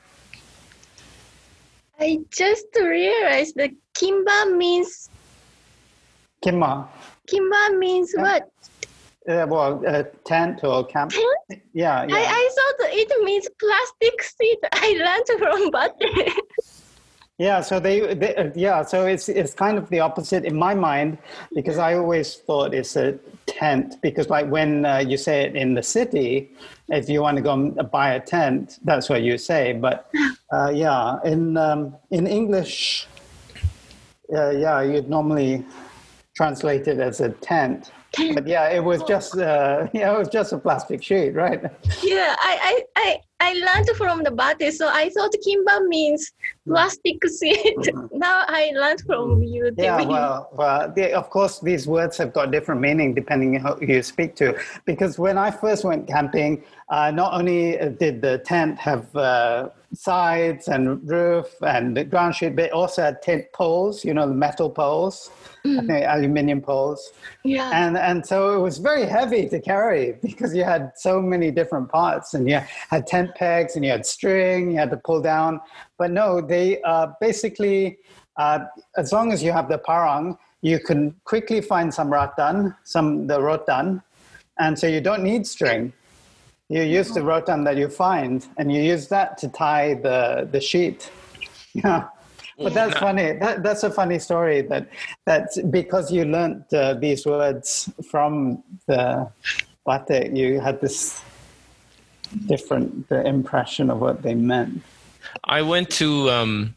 [2.00, 5.10] I just realized that kimba means.
[6.44, 6.88] Kimba.
[7.28, 8.22] Kimba means yeah.
[8.22, 8.50] what?
[9.26, 11.12] Uh, well, a tent or camp.
[11.12, 11.64] Tent?
[11.74, 12.16] Yeah, yeah.
[12.16, 14.60] I, I thought it means plastic seat.
[14.74, 16.34] I learned from Batek.
[17.40, 20.76] Yeah, so they, they uh, yeah, so it's it's kind of the opposite in my
[20.76, 21.18] mind
[21.56, 23.18] because I always thought it's a
[23.48, 26.52] tent because like when uh, you say it in the city,
[26.90, 29.74] if you want to go and buy a tent, that's what you say.
[29.74, 30.12] But
[30.52, 33.08] uh, yeah, in um, in English,
[34.32, 35.66] uh, yeah, you'd normally
[36.36, 37.92] translate it as a tent.
[38.36, 41.62] But yeah, it was just uh, yeah, it was just a plastic sheet, right?
[42.04, 46.32] yeah, I, I, I, I learned from the Batek, so I thought kimba means
[46.68, 47.76] plastic sheet.
[48.12, 49.72] now I learned from you.
[49.78, 54.04] Yeah, well, well of course, these words have got different meaning depending on who you
[54.04, 54.58] speak to.
[54.86, 60.68] Because when I first went camping, uh, not only did the tent have uh, sides
[60.68, 64.34] and roof and the ground sheet, but it also had tent poles, you know, the
[64.34, 65.32] metal poles,
[65.66, 67.12] I think aluminium poles.
[67.44, 67.70] yeah.
[67.74, 71.90] And, and so it was very heavy to carry because you had so many different
[71.90, 75.62] parts and you had tent pegs and you had string, you had to pull down.
[75.98, 77.98] But no, they uh, basically,
[78.38, 78.60] uh,
[78.98, 83.42] as long as you have the parang, you can quickly find some rattan, some the
[83.42, 84.02] rotan,
[84.60, 85.94] and so you don't need string.
[86.70, 90.62] You use the rotan that you find, and you use that to tie the the
[90.62, 91.12] sheet.
[91.76, 92.10] Yeah,
[92.56, 93.34] but that's funny.
[93.34, 94.62] That, that's a funny story.
[94.62, 94.88] That
[95.26, 99.28] that's because you learned uh, these words from the
[99.88, 100.38] Batek.
[100.38, 101.24] You had this
[102.48, 104.82] different the impression of what they meant.
[105.44, 106.76] I went to um,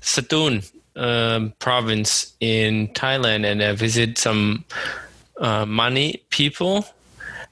[0.00, 4.64] Satun um, province in Thailand and I visited some
[5.40, 6.86] uh, Mani people.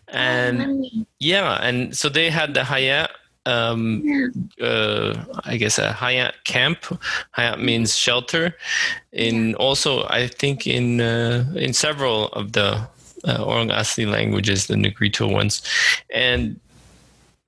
[0.08, 1.06] And Money.
[1.18, 3.08] yeah, and so they had the Hayat,
[3.44, 4.02] um,
[4.60, 6.84] uh, I guess a Hayat camp.
[7.36, 8.56] Hayat means shelter.
[9.12, 12.86] In also, I think in uh, in several of the
[13.24, 15.60] uh, Orang Asli languages, the Negrito ones,
[16.14, 16.60] and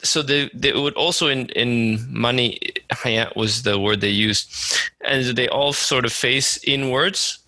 [0.02, 2.58] so they, they would also in in Mani
[2.90, 4.52] Hayat was the word they used,
[5.04, 7.38] and they all sort of face inwards,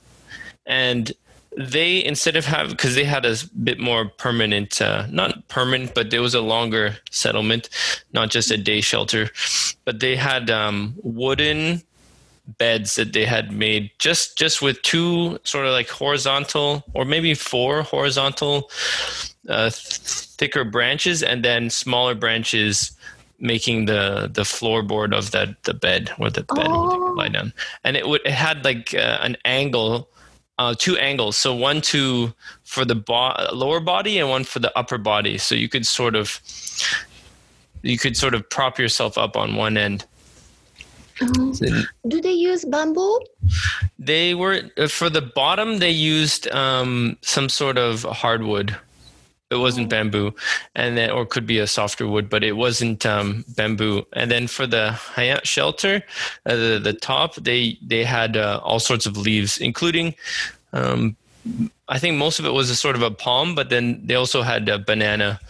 [0.66, 1.12] and
[1.56, 6.10] they instead of have because they had a bit more permanent uh, not permanent but
[6.10, 7.68] there was a longer settlement
[8.12, 9.30] not just a day shelter.
[9.84, 11.82] But they had um, wooden
[12.58, 17.34] beds that they had made just just with two sort of like horizontal or maybe
[17.34, 18.70] four horizontal
[19.48, 22.92] uh, th- thicker branches and then smaller branches
[23.38, 26.70] making the the floorboard of that the bed or the bed they
[27.16, 27.52] lie down.
[27.84, 30.08] And it would it had like uh, an angle
[30.58, 31.36] uh, two angles.
[31.36, 35.38] So one to for the bo- lower body and one for the upper body.
[35.38, 36.40] So you could sort of
[37.82, 40.04] you could sort of prop yourself up on one end.
[41.22, 41.52] Um,
[42.08, 43.20] do they use bamboo?
[43.98, 48.76] they were uh, for the bottom they used um, some sort of hardwood
[49.50, 50.32] it wasn't bamboo
[50.76, 54.46] and then or could be a softer wood but it wasn't um, bamboo and then
[54.46, 56.02] for the hayat shelter
[56.46, 60.14] uh, the, the top they they had uh, all sorts of leaves including
[60.72, 61.16] um,
[61.88, 64.42] i think most of it was a sort of a palm but then they also
[64.42, 65.40] had a banana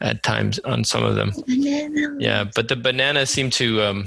[0.00, 2.16] at times on some of them Banana.
[2.18, 4.06] yeah but the banana seemed to um,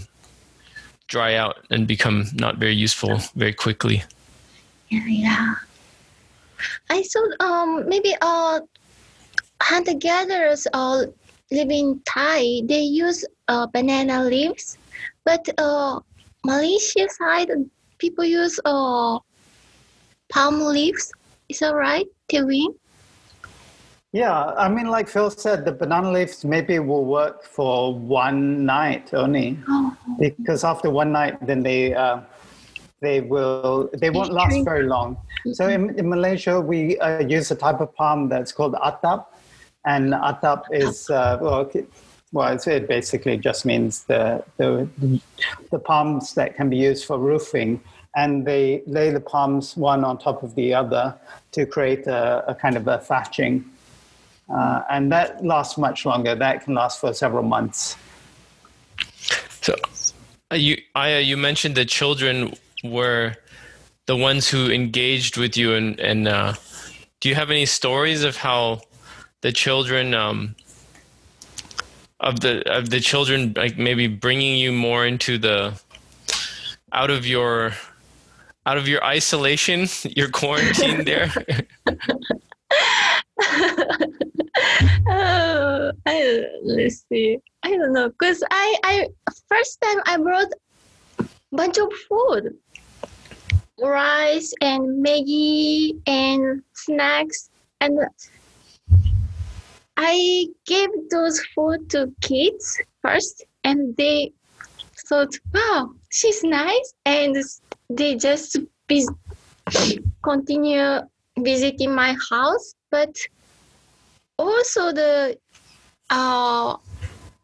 [1.08, 4.03] dry out and become not very useful very quickly
[4.89, 5.55] Yeah, yeah.
[6.89, 8.60] I thought um maybe uh
[9.61, 11.05] hunter gatherers uh
[11.51, 12.61] live in Thai.
[12.65, 14.77] They use uh banana leaves,
[15.23, 15.99] but uh
[16.45, 17.49] Malaysia side
[17.97, 19.19] people use uh
[20.31, 21.11] palm leaves.
[21.49, 22.73] Is that right, Teckwyn?
[24.11, 29.13] Yeah, I mean, like Phil said, the banana leaves maybe will work for one night
[29.13, 32.21] only, Oh, because after one night, then they uh,
[33.01, 35.17] they will they won't last very long.
[35.53, 39.25] So in, in Malaysia, we uh, use a type of palm that's called atap,
[39.86, 41.69] and atap is uh, well,
[42.32, 44.89] well, it basically just means the, the
[45.71, 47.80] the palms that can be used for roofing,
[48.15, 51.15] and they lay the palms one on top of the other
[51.54, 53.63] to create a, a kind of a thatching.
[54.54, 56.36] Uh, and that lasts much longer.
[56.36, 57.95] That can last for several months.
[59.62, 59.76] So,
[60.52, 63.36] uh, you, Aya, you mentioned the children were
[64.08, 66.54] the ones who engaged with you, and and uh,
[67.21, 68.82] do you have any stories of how
[69.45, 70.55] the children um,
[72.19, 75.79] of the of the children like maybe bringing you more into the
[76.91, 77.71] out of your
[78.65, 79.85] out of your isolation,
[80.15, 81.31] your quarantine there?
[85.08, 87.37] oh, I, let's see.
[87.62, 89.08] I don't know, cause I, I
[89.48, 90.52] first time I brought
[91.52, 92.58] bunch of food,
[93.79, 98.00] rice and Maggi and snacks, and
[99.98, 104.33] I gave those food to kids first, and they
[105.08, 107.35] thought, "Wow, she's nice," and
[107.89, 108.58] they just
[110.23, 111.00] continue
[111.39, 112.75] visiting my house.
[112.91, 113.15] But
[114.37, 115.37] also the
[116.10, 116.77] uh,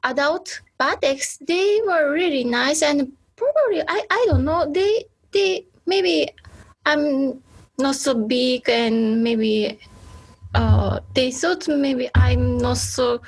[0.03, 6.29] adult Bateks, they were really nice, and probably I I don't know they they maybe
[6.85, 7.41] I'm
[7.77, 9.79] not so big and maybe
[10.53, 13.21] uh, they thought maybe I'm not so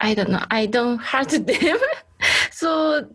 [0.00, 1.78] I don't know I don't hurt them.
[2.50, 3.08] So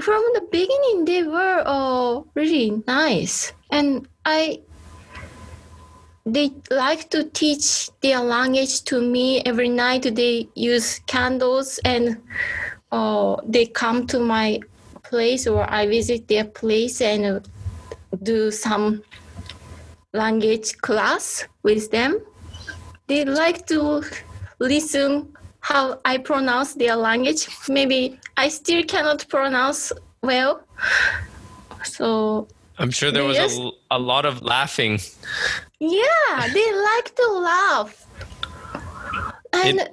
[0.00, 3.52] from the beginning they were uh, really nice.
[3.70, 4.60] And I
[6.24, 10.02] they like to teach their language to me every night.
[10.14, 12.20] They use candles and
[12.92, 14.60] uh, they come to my
[15.02, 17.46] place or I visit their place and
[18.22, 19.02] do some
[20.12, 22.20] language class with them.
[23.06, 24.02] They like to
[24.58, 27.48] listen how I pronounce their language.
[27.68, 29.92] Maybe I still cannot pronounce
[30.22, 30.62] well.
[31.84, 32.48] So
[32.78, 33.56] I'm sure there was Yes.
[33.58, 34.98] a, a lot of laughing.
[35.80, 38.06] yeah, they like to laugh.
[39.52, 39.88] And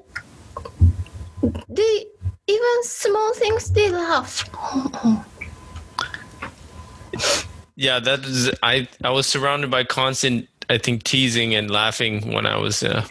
[1.67, 2.05] they
[2.47, 4.49] even small things they laugh.
[7.80, 8.51] Yeah, that is.
[8.61, 13.07] I I was surrounded by constant, I think, teasing and laughing when I was, uh,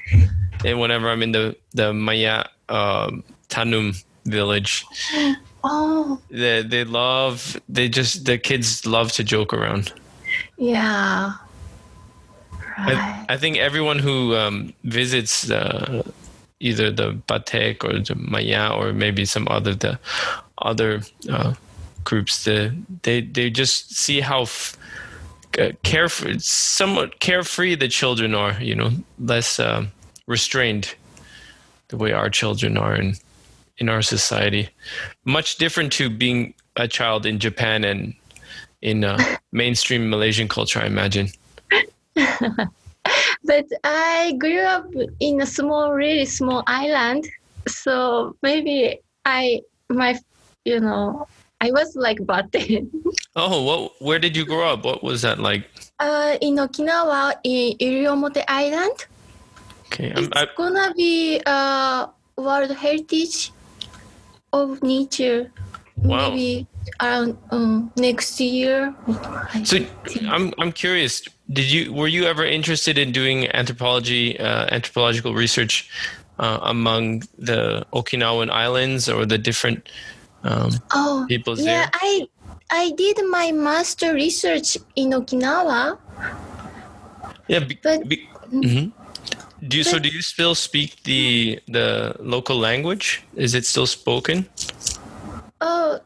[0.62, 3.96] and whenever I'm in the the Maya um, Tanum
[4.26, 4.84] village.
[5.64, 7.60] Oh, They they love.
[7.68, 9.92] They just the kids love to joke around.
[10.56, 11.32] yeah.
[12.76, 16.04] I, I think everyone who um, visits uh,
[16.60, 19.98] either the Batek or the Maya or maybe some other the
[20.62, 21.54] other uh,
[22.08, 24.76] groups, the, they they just see how f-
[25.58, 28.56] uh, carefree, somewhat carefree the children are.
[28.60, 29.92] You know, less um
[30.26, 30.94] restrained,
[31.88, 33.14] the way our children are in
[33.76, 34.68] in our society.
[35.24, 38.14] Much different to being a child in Japan and
[38.80, 39.18] in uh,
[39.52, 41.28] mainstream Malaysian culture, I imagine.
[43.44, 44.86] But I grew up
[45.20, 47.26] in a small, really small island,
[47.66, 50.18] so maybe I my
[50.64, 51.26] you know
[51.60, 52.86] I was like Bate.
[53.36, 54.02] Oh, what?
[54.02, 54.84] Where did you grow up?
[54.84, 55.64] What was that like?
[56.00, 59.06] uh, in Okinawa, in Iriomote Island,
[59.92, 63.52] Okay, I'm, it's I, gonna be a World Heritage
[64.52, 65.50] of Nature.
[65.96, 66.30] Wow.
[66.30, 66.66] Maybe
[67.00, 68.94] around um, next year.
[69.64, 69.84] So.
[70.28, 71.22] I'm I'm curious.
[71.50, 75.90] Did you were you ever interested in doing anthropology, uh, anthropological research
[76.38, 79.88] uh, among the Okinawan islands or the different
[80.44, 81.90] um, oh, peoples yeah, there?
[81.94, 82.28] I
[82.70, 85.98] I did my master research in Okinawa.
[87.48, 88.92] Yeah, be, But- be, mhm.
[89.66, 93.26] Do you, so do you still speak the the local language?
[93.34, 94.46] Is it still spoken?
[95.60, 95.98] Oh,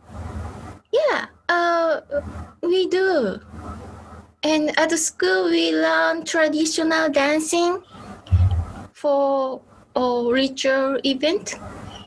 [0.89, 1.27] yeah.
[1.51, 2.01] Uh,
[2.63, 3.37] we do.
[4.43, 7.83] And at the school, we learn traditional dancing
[8.95, 9.61] for
[9.95, 11.61] a ritual event.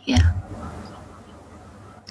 [0.05, 0.33] Yeah.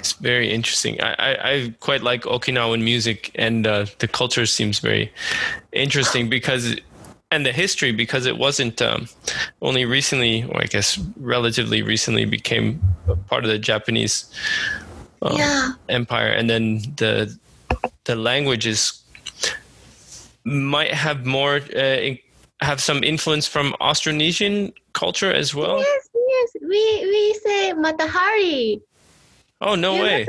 [0.04, 1.00] It's very interesting.
[1.00, 5.10] I, I, I quite like Okinawan music, and uh, the culture seems very
[5.72, 6.76] interesting because,
[7.30, 9.08] and the history because it wasn't um,
[9.62, 12.82] only recently, or I guess relatively recently, became
[13.30, 14.26] part of the Japanese
[15.22, 15.72] uh, Yeah.
[15.88, 17.34] empire, and then the
[18.04, 19.02] the languages
[20.44, 22.10] might have more uh,
[22.60, 25.78] have some influence from Austronesian culture as well.
[25.78, 26.48] Yes, yes.
[26.60, 28.82] We we say matahari.
[29.66, 30.26] Oh no You way!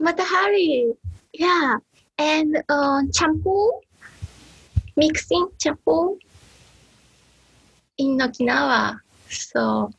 [0.00, 0.96] Matahari.
[1.32, 1.76] Yeah.
[2.18, 3.70] And uh, champu.
[4.96, 6.18] Mixing champu
[7.98, 9.00] in Okinawa.
[9.28, 9.92] So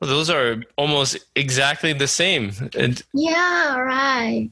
[0.00, 2.52] Well, those are almost exactly the same.
[2.76, 4.50] And yeah, right.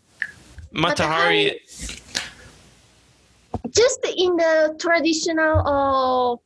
[0.72, 1.60] Matahari,
[3.70, 6.40] just in the traditional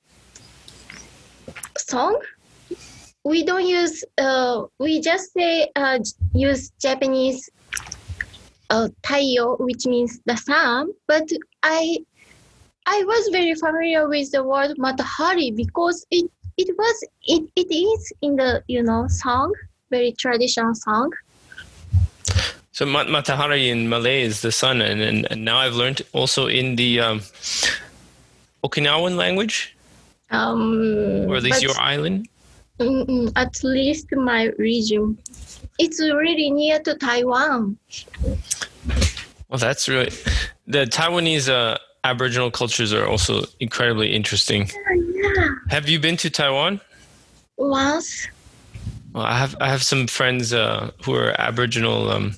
[1.47, 2.21] uh, song
[3.25, 5.99] we don't use uh, we just say uh,
[6.33, 7.51] use japanese
[8.71, 11.29] uh, taiyo which means the sun but
[11.63, 11.99] i
[12.87, 18.13] i was very familiar with the word matahari because it it was it, it is
[18.23, 19.53] in the you know song
[19.91, 21.11] very traditional song
[22.73, 26.47] so Ma- Matahari in Malay is the sun, and, and, and now I've learned also
[26.47, 27.21] in the um,
[28.65, 29.77] Okinawan language,
[30.31, 32.29] um or at least your island.
[32.81, 35.19] Mm-mm, at least my region.
[35.79, 37.77] It's really near to Taiwan.
[39.49, 40.11] Well, that's really
[40.67, 44.71] the Taiwanese uh, Aboriginal cultures are also incredibly interesting.
[44.95, 45.49] Yeah.
[45.69, 46.81] Have you been to Taiwan?
[47.59, 48.29] Once.
[49.13, 52.37] Well, I have I have some friends uh, who are Aboriginal, um,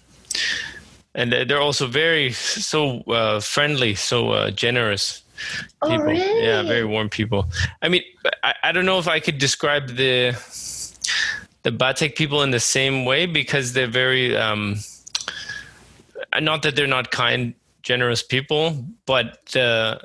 [1.15, 4.51] and they're also very so uh, friendly, so uh,
[5.83, 6.07] Oh, people.
[6.07, 6.45] really?
[6.45, 7.47] Yeah, very warm people.
[7.81, 8.03] I mean,
[8.43, 10.33] I, I don't know if I could describe the
[11.63, 14.79] the Batek people in the same way because they're very um,
[16.41, 20.01] not that they're not kind, generous people, but the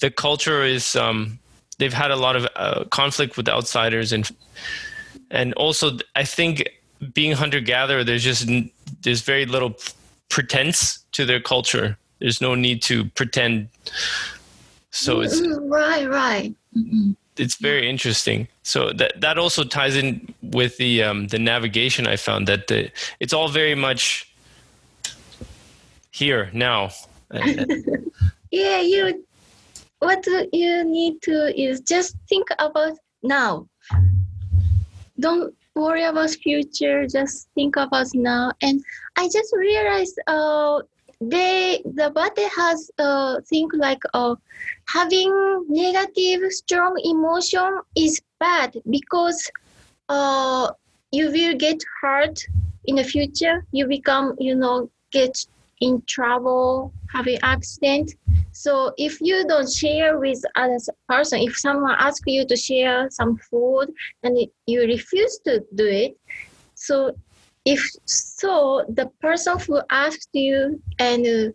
[0.00, 1.38] the culture is um,
[1.78, 4.30] they've had a lot of uh, conflict with outsiders and
[5.30, 6.68] and also I think
[7.12, 8.48] being hunter gatherer, there's just
[9.02, 9.76] there's very little
[10.28, 11.98] pretense to their culture.
[12.20, 13.68] There's no need to pretend.
[14.92, 16.54] So it's Mm, right, right.
[16.76, 17.16] Mm-mm.
[17.38, 18.46] it's very interesting.
[18.62, 22.06] So that that also ties in with the um, the navigation.
[22.06, 24.28] I found that the, it's all very much
[26.10, 26.90] here now.
[27.32, 27.64] Uh,
[28.50, 29.24] Yeah, you.
[30.00, 33.66] What you need to is just think about now.
[35.18, 37.06] Don't worry about future.
[37.06, 38.52] Just think about now.
[38.60, 38.84] And
[39.16, 40.82] I just realized, uh,
[41.30, 44.34] they the body has uh thing like uh
[44.88, 45.32] having
[45.68, 49.50] negative strong emotion is bad because
[50.08, 50.70] uh
[51.12, 52.38] you will get hurt
[52.86, 53.64] in the future.
[53.72, 55.46] You become you know get
[55.80, 58.14] in trouble, having accident.
[58.52, 63.36] So if you don't share with other person, if someone asks you to share some
[63.50, 63.92] food
[64.22, 66.16] and you refuse to do it,
[66.74, 67.12] so
[67.64, 71.52] if so, the person who asked you and uh,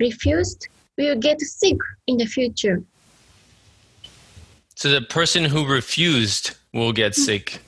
[0.00, 1.76] refused will get sick
[2.06, 2.82] in the future.
[4.74, 7.60] so the person who refused will get sick.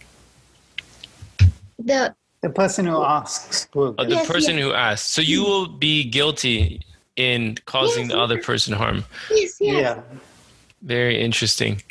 [1.78, 3.95] The The person who asks will.
[3.99, 4.62] Uh, the Yes, person yes.
[4.64, 5.12] who asked.
[5.14, 6.82] So you will be guilty
[7.16, 9.05] in causing Yes, the other person harm.
[9.30, 9.61] yes, yes.
[9.61, 10.03] Yeah.
[10.82, 11.82] Very interesting.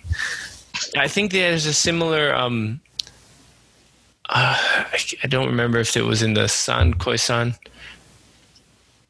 [0.95, 2.33] I think there's a similar.
[2.33, 2.79] Um,
[4.29, 7.57] uh, I, I don't remember if it was in the San Khoisan.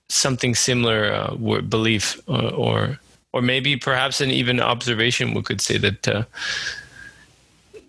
[0.09, 2.99] Something similar uh, word, belief, uh, or
[3.33, 5.33] or maybe perhaps an even observation.
[5.33, 6.07] We could say that.
[6.07, 6.23] Uh,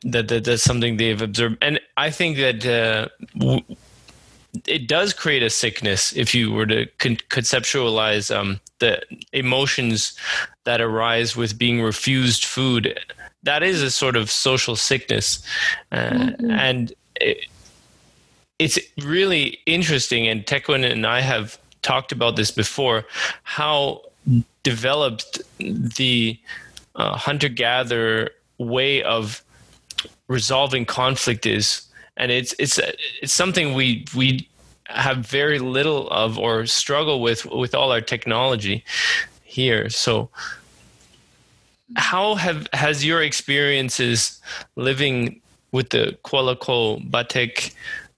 [0.02, 3.62] that, that that's something they've observed, and I think that uh, w-
[4.66, 9.02] it does create a sickness if you were to con- conceptualize um, the
[9.32, 10.16] emotions
[10.64, 12.98] that arise with being refused food.
[13.42, 15.42] That is a sort of social sickness,
[15.92, 17.46] uh, and it,
[18.58, 20.26] it's really interesting.
[20.26, 23.04] And Teckwyn and I have talked about this before.
[23.44, 24.02] How
[24.62, 26.38] developed the
[26.96, 29.42] uh, hunter-gatherer way of
[30.26, 32.78] resolving conflict is and it's it's
[33.22, 34.46] it's something we we
[34.86, 38.84] have very little of or struggle with with all our technology
[39.42, 40.28] here so
[41.96, 44.40] how have has your experiences
[44.76, 45.40] living
[45.72, 46.56] with the Kuala
[47.10, 47.74] Batek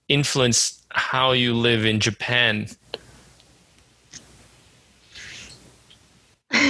[0.09, 2.69] influence how you live in Japan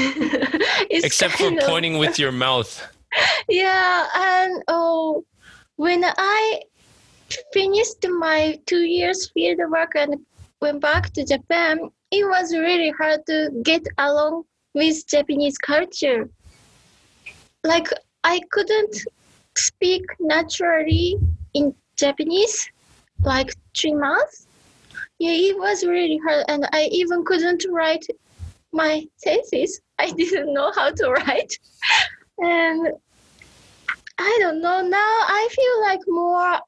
[0.90, 2.86] except for of- pointing with your mouth
[3.48, 5.24] Yeah, and oh,
[5.76, 6.62] when I
[7.52, 10.24] finished my two years field work and
[10.60, 16.28] went back to Japan, it was really hard to get along with Japanese culture.
[17.64, 17.88] Like
[18.24, 19.04] I couldn't
[19.56, 21.16] speak naturally
[21.54, 22.70] in Japanese,
[23.22, 24.46] like three months.
[25.18, 28.06] Yeah, it was really hard, and I even couldn't write
[28.72, 29.80] my thesis.
[29.98, 31.52] I didn't know how to write,
[32.38, 32.88] and
[34.18, 34.80] I don't know.
[34.82, 36.58] Now I feel like more.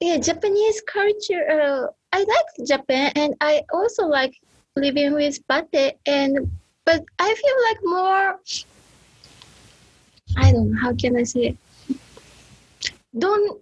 [0.00, 1.44] Yeah, Japanese culture.
[1.48, 4.34] Uh, I like Japan, and I also like
[4.76, 5.94] living with Bate.
[6.06, 6.50] And
[6.84, 8.40] but I feel like more.
[10.36, 11.56] I don't know how can I say.
[11.88, 11.98] It?
[13.18, 13.60] Don't.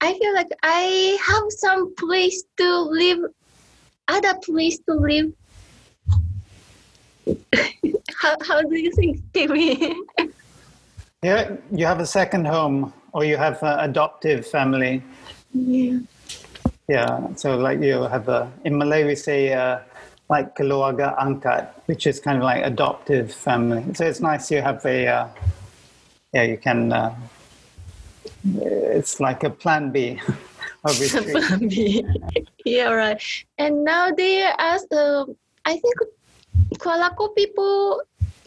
[0.00, 3.18] I feel like I have some place to live,
[4.08, 5.32] other place to live.
[8.16, 9.94] how, how do you think, Timmy?
[11.22, 15.02] Yeah, you have a second home, or you have an adoptive family.
[15.52, 15.98] yeah.
[16.88, 19.78] Yeah, so like you have a in Malay we say uh,
[20.30, 23.82] like keluarga angkat, which is kind of like adoptive family.
[23.94, 25.28] So it's nice you have a uh,
[26.32, 26.92] yeah you can.
[26.92, 27.14] Uh,
[28.94, 30.20] it's like a plan B
[30.84, 31.42] of retreat.
[32.64, 33.20] yeah, right.
[33.58, 34.86] And now they ask.
[34.94, 35.26] Uh,
[35.66, 35.96] I think
[36.78, 38.00] Kuala Koh people.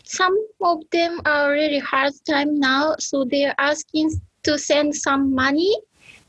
[0.06, 4.12] Some of them are really hard time now, so they are asking
[4.44, 5.76] to send some money.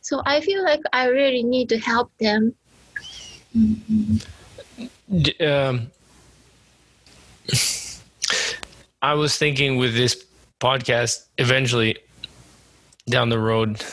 [0.00, 2.55] So I feel like I really need to help them.
[3.52, 4.22] D-
[5.40, 5.90] um,
[9.02, 10.24] I was thinking with this
[10.61, 11.98] podcast, eventually
[13.09, 13.84] down the road,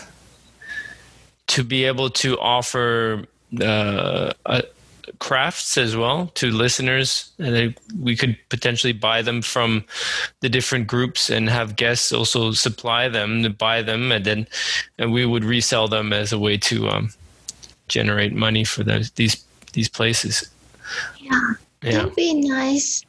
[1.47, 3.26] to be able to offer
[3.62, 4.64] uh, a,
[5.20, 9.84] crafts as well to listeners and we could potentially buy them from
[10.39, 14.47] the different groups and have guests also supply them to buy them and then
[14.97, 17.09] and we would resell them as a way to um,
[17.88, 19.43] generate money for those these
[19.74, 20.51] these places
[21.20, 23.06] Yeah, yeah that'd be nice.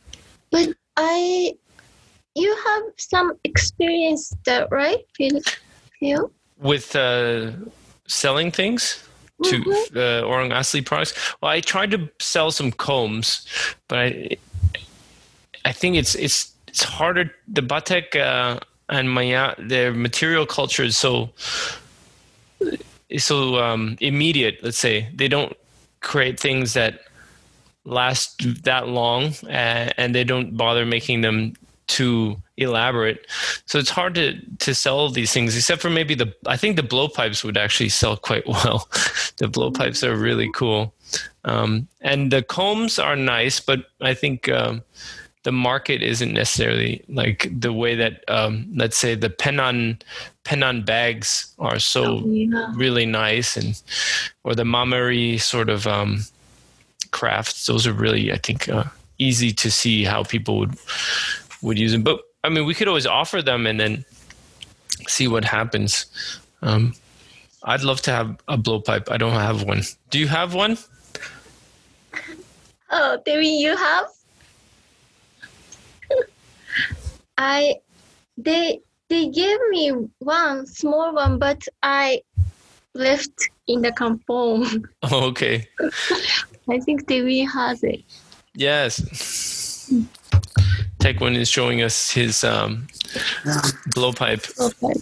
[0.50, 1.54] But I,
[2.34, 6.30] you have some experience that right, Phil?
[6.58, 7.52] With uh,
[8.06, 9.02] selling things
[9.44, 9.96] to Mhm.
[9.96, 11.14] uh, Orang Asli products.
[11.40, 13.46] Well, I tried to sell some combs,
[13.88, 14.36] but I,
[15.64, 17.34] I think it's it's it's harder.
[17.48, 21.30] The batek uh, and Maya, their material culture is so
[23.18, 24.58] so um, immediate.
[24.62, 25.56] Let's say they don't
[26.00, 27.00] create things that
[27.84, 31.54] last that long, uh, and they don't bother making them
[31.86, 33.26] too elaborate.
[33.66, 36.34] So it's hard to to sell these things, except for maybe the.
[36.46, 38.88] I think the blowpipes would actually sell quite well.
[39.38, 40.94] the blowpipes are really cool,
[41.44, 44.48] um, and the combs are nice, but I think.
[44.48, 44.82] Um,
[45.44, 50.00] the market isn't necessarily like the way that um, let's say the Penan
[50.44, 52.72] Penan bags are so yeah.
[52.76, 53.82] really nice and
[54.44, 56.20] or the Mah Meri sort of um,
[57.12, 57.66] crafts.
[57.66, 58.84] Those are really i think uh,
[59.18, 60.74] easy to see how people would
[61.62, 62.02] would use them.
[62.02, 64.04] But i mean we could always offer them and then
[65.08, 66.06] see what happens.
[66.62, 66.94] Um,
[67.64, 69.10] i'd love to have a blowpipe.
[69.10, 69.82] I don't have one.
[70.10, 70.76] Do you have one?
[72.94, 74.06] Oh, Debbie, you have?
[77.38, 77.76] I
[78.36, 82.22] they they gave me one small one, but I
[82.94, 84.84] left in the kampong.
[85.02, 85.68] oh, okay
[86.68, 88.02] I think Debbie has it.
[88.54, 89.90] yes
[91.00, 92.86] Teckwyn is showing us his um,
[93.94, 94.94] blowpipe Okay.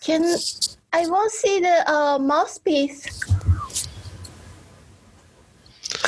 [0.00, 0.22] Can
[0.92, 3.20] I want to see the uh, mouthpiece?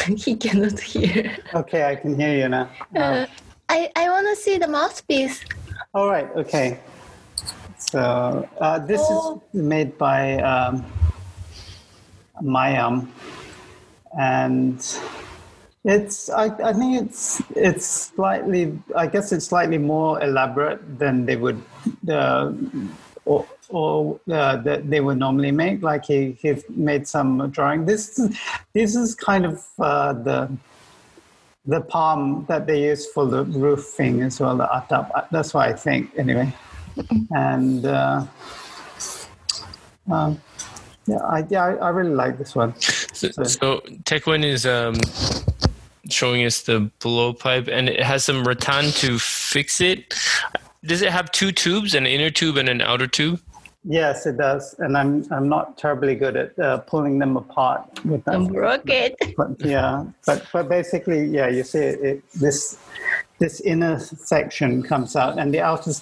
[0.17, 1.37] he cannot hear.
[1.55, 2.71] Okay, I can hear you now.
[2.95, 3.27] Uh,
[3.69, 5.45] I I want to see the mouthpiece.
[5.95, 6.29] All right.
[6.37, 6.79] Okay.
[7.79, 9.43] So uh, this Oh.
[9.53, 10.85] is made by um,
[12.43, 13.09] Mayam,
[14.19, 14.79] and
[15.85, 16.31] it's.
[16.31, 17.43] I, I think it's.
[17.55, 18.79] It's slightly.
[18.97, 21.61] I guess it's slightly more elaborate than they would.
[22.09, 22.53] Uh,
[23.25, 25.83] or, or uh, that they would normally make.
[25.83, 27.85] Like he, he made some drawing.
[27.85, 28.21] This
[28.73, 30.51] this is kind of uh, the
[31.67, 35.29] the palm that they use for the roofing as well, the atap.
[35.31, 36.53] That's what I think, anyway.
[37.31, 38.25] And uh,
[40.11, 40.41] um,
[41.07, 42.75] yeah, I, yeah, I, I really like this one.
[43.19, 44.95] So, so Teckwyn is um,
[46.09, 50.15] showing us the blowpipe, and it has some rattan to fix it.
[50.85, 53.41] Does it have two tubes, an inner tube and an outer tube?
[53.85, 58.23] Yes, it does, and I'm I'm not terribly good at uh, pulling them apart with
[58.25, 58.35] that.
[58.35, 59.17] I'm broke it.
[59.37, 62.79] but yeah, but but basically, yeah, you see it, it, this
[63.39, 65.93] this inner section comes out, and the outer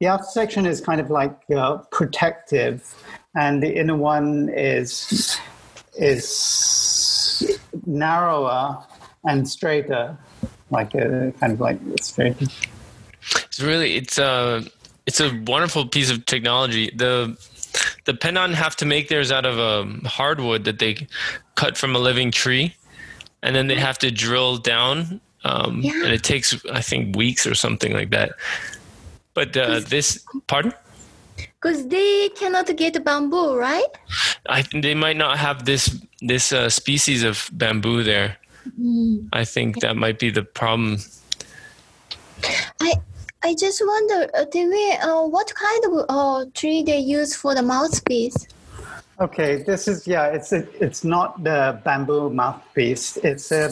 [0.00, 2.94] the outer section is kind of like uh, protective,
[3.34, 5.38] and the inner one is
[5.98, 8.78] is narrower
[9.24, 10.16] and straighter,
[10.70, 12.36] like a kind of like straight.
[13.46, 14.64] It's really it's a
[15.06, 16.90] it's a wonderful piece of technology.
[16.94, 17.36] The
[18.04, 21.06] the Penan have to make theirs out of a hardwood that they
[21.56, 22.74] cut from a living tree,
[23.42, 25.92] and then they have to drill down, um, Yeah.
[26.04, 28.32] and it takes I think weeks or something like that.
[29.34, 30.72] But uh, this, pardon?
[31.60, 33.90] Because they cannot get bamboo, right?
[34.48, 38.36] I they might not have this this uh, species of bamboo there.
[38.80, 39.28] Mm.
[39.32, 40.98] I think that might be the problem.
[42.80, 42.94] I
[43.42, 47.54] I just wonder, uh, do we, uh, what kind of uh, tree they use for
[47.54, 48.48] the mouthpiece?
[49.20, 50.26] Okay, this is yeah.
[50.26, 53.16] It's a, it's not the bamboo mouthpiece.
[53.18, 53.66] It's a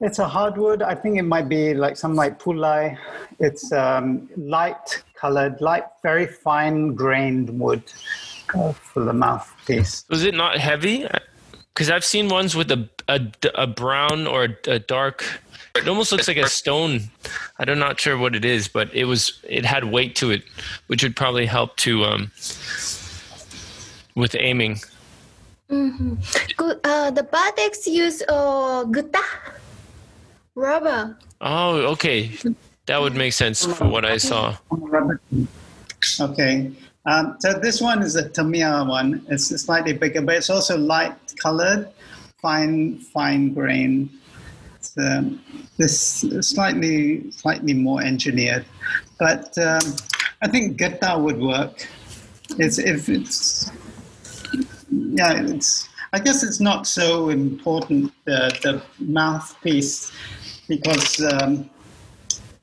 [0.00, 0.82] it's a hardwood.
[0.82, 2.96] I think it might be like some like pulai.
[3.40, 7.82] It's um, light colored, light, very fine grained wood
[8.54, 10.04] uh, for the mouthpiece.
[10.08, 11.06] Was it not heavy?
[11.74, 13.20] Because I've seen ones with a, a,
[13.54, 15.24] a brown or a dark.
[15.76, 17.00] It almost looks like a stone.
[17.58, 19.40] I'm not sure what it is, but it was.
[19.48, 20.42] It had weight to it,
[20.88, 22.32] which would probably help to um,
[24.16, 24.80] with aiming.
[25.70, 26.14] Mm-hmm.
[26.56, 26.80] Good.
[26.82, 29.22] Uh, the Bateks use uh, gutta,
[30.56, 31.16] rubber.
[31.40, 32.32] Oh, okay,
[32.86, 34.56] that would make sense for what I saw.
[36.20, 36.72] Okay,
[37.06, 39.24] um, so this one is a Temiar one.
[39.28, 41.88] It's slightly bigger, but it's also light colored,
[42.40, 44.10] fine fine grain.
[44.98, 45.40] um,
[45.76, 48.64] this slightly slightly more engineered,
[49.18, 49.80] but um,
[50.42, 51.86] I think gutta would work.
[52.58, 53.70] It's if it's
[54.90, 60.12] yeah, it's I guess it's not so important the the mouthpiece
[60.68, 61.70] because um,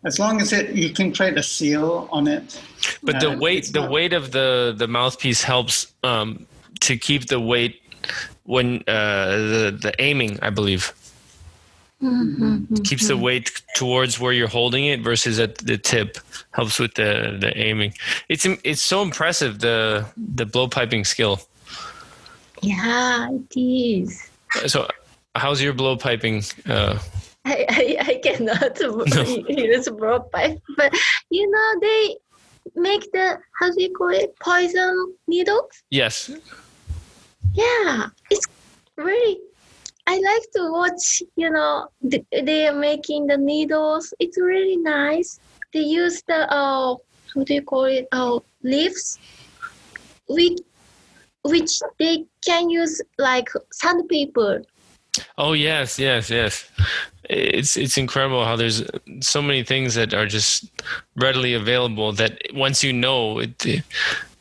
[0.06, 2.62] as long as it you can create a seal on it.
[3.04, 6.46] But the uh, weight the not- weight of the the mouthpiece helps um,
[6.82, 7.82] to keep the weight
[8.44, 10.94] when uh, the the aiming, I believe.
[12.00, 12.86] Mhm.
[12.86, 16.20] keeps the weight towards where you're holding it versus at the tip
[16.52, 17.92] helps with the the aiming
[18.30, 21.40] it's it's so impressive the the blow piping skill
[22.62, 24.30] Yeah, it is.
[24.68, 24.88] so
[25.34, 27.00] how's your blow piping uh
[27.48, 28.80] I, I, I cannot
[29.48, 30.94] use blow pipe, but
[31.30, 32.18] you know they
[32.76, 35.72] make the how do you call it poison needles?
[35.90, 36.30] yes
[37.54, 38.48] Yeah, it's
[38.98, 39.40] really.
[40.08, 41.24] I like to watch.
[41.36, 44.14] You know, th- they are making the needles.
[44.20, 45.40] It's really nice.
[45.74, 46.96] They use the uh,
[47.34, 48.08] how do you call it?
[48.12, 49.20] Uh, leaves,
[50.28, 50.60] which
[51.44, 54.64] which they can use like sandpaper.
[55.38, 56.70] Oh yes yes yes.
[57.30, 58.84] It's it's incredible how there's
[59.20, 60.66] so many things that are just
[61.16, 63.58] readily available that once you know it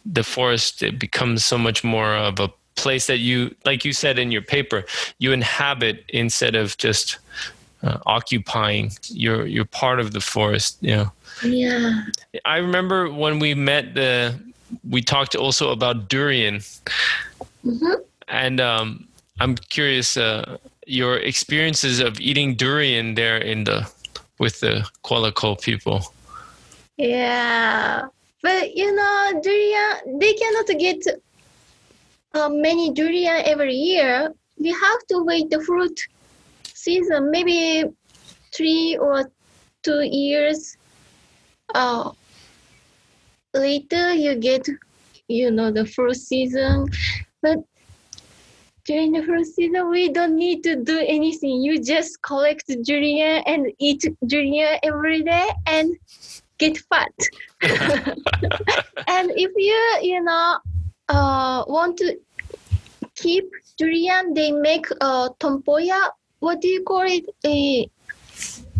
[0.05, 4.20] the, forest it becomes so much more of a place that you like you said
[4.20, 4.84] in your paper
[5.18, 7.18] you inhabit instead of just
[7.82, 11.12] uh, occupying you're you're part of the forest you know?
[11.42, 12.05] Yeah.
[12.44, 14.38] I remember when we met the
[14.88, 16.61] we talked also about durian.
[17.62, 17.94] Hmm
[18.28, 19.07] and um,
[19.40, 23.91] I'm curious uh, your experiences of eating durian there in the
[24.39, 26.01] with the Kuala people.
[26.97, 28.07] Yeah,
[28.43, 31.03] but you know, durian they cannot get
[32.34, 34.32] uh, many durian every year.
[34.59, 36.01] We have to wait the fruit
[36.72, 37.84] season, maybe
[38.55, 39.30] three or
[39.82, 40.76] two years.
[41.74, 42.12] Uh,
[43.53, 44.66] later you get,
[45.28, 46.87] you know, the fruit season,
[47.43, 47.59] but
[48.87, 51.62] during the fruit season we don't need to do anything.
[51.62, 55.97] You just collect durian and eat durian every day and
[56.59, 57.12] get fat.
[57.62, 60.59] and if you you know
[61.09, 62.16] uh, want to
[63.14, 66.11] keep durian, they make uh, tempoyak.
[66.41, 67.24] What do you call it?
[67.45, 67.91] A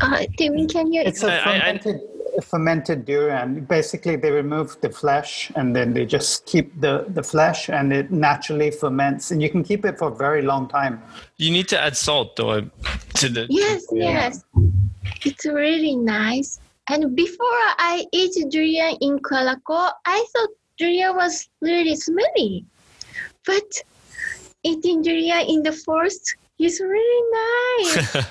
[0.01, 1.03] uh, Timmy, can you?
[1.03, 3.65] It's a I- I- I- fermented, durian.
[3.65, 8.11] Basically, they remove the flesh and then they just keep the, the flesh and it
[8.11, 9.31] naturally ferments.
[9.31, 11.03] And you can keep it for a very long time.
[11.37, 12.63] You need to add salt though
[13.15, 14.11] to the yes, Yeah.
[14.11, 14.45] yes.
[15.25, 16.61] It's really nice.
[16.89, 22.65] And before I eat durian in Kuala Lumpur, I thought durian was really smelly.
[23.45, 23.83] But
[24.63, 27.23] eating durian in the forest is really
[27.85, 28.27] nice.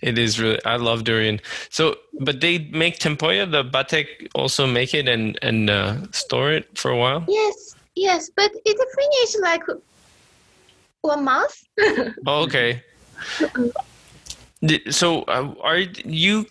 [0.00, 1.40] it is really I love durian.
[1.70, 6.76] So but they make tempoyak, the batek also make it and and uh, store it
[6.76, 7.24] for a while.
[7.28, 9.62] yes, yes, but it finished like
[11.02, 11.64] one month.
[12.26, 12.82] Oh, okay.
[14.90, 16.46] So, uh, are you?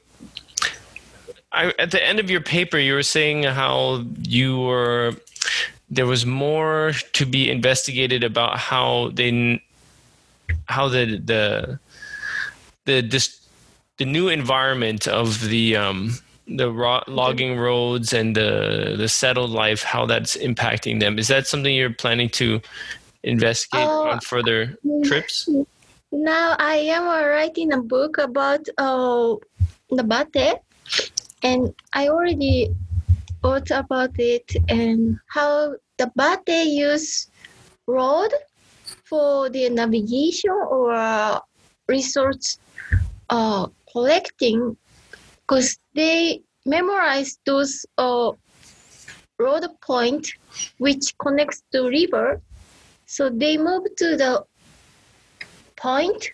[1.51, 5.13] I, at the end of your paper, you were saying how you were.
[5.89, 9.63] There was more to be investigated about how they,
[10.69, 11.79] how the the,
[12.85, 13.47] the this,
[13.97, 16.13] the new environment of the um
[16.47, 21.19] the ro- logging roads and the the settled life, how that's impacting them.
[21.19, 22.61] Is that something you're planning to
[23.23, 25.49] investigate Oh, on further trips?
[26.11, 29.35] Now I am writing a book about uh,
[29.89, 30.61] the bate,
[31.43, 32.69] and I already
[33.43, 37.27] wrote about it and how the bate use
[37.87, 38.29] road
[39.09, 41.39] for the navigation or uh,
[41.87, 42.59] resource
[43.29, 44.77] uh, collecting,
[45.41, 48.31] because they memorize those uh,
[49.39, 50.31] road point
[50.77, 52.41] which connects to river.
[53.05, 54.45] So they move to the
[55.75, 56.29] point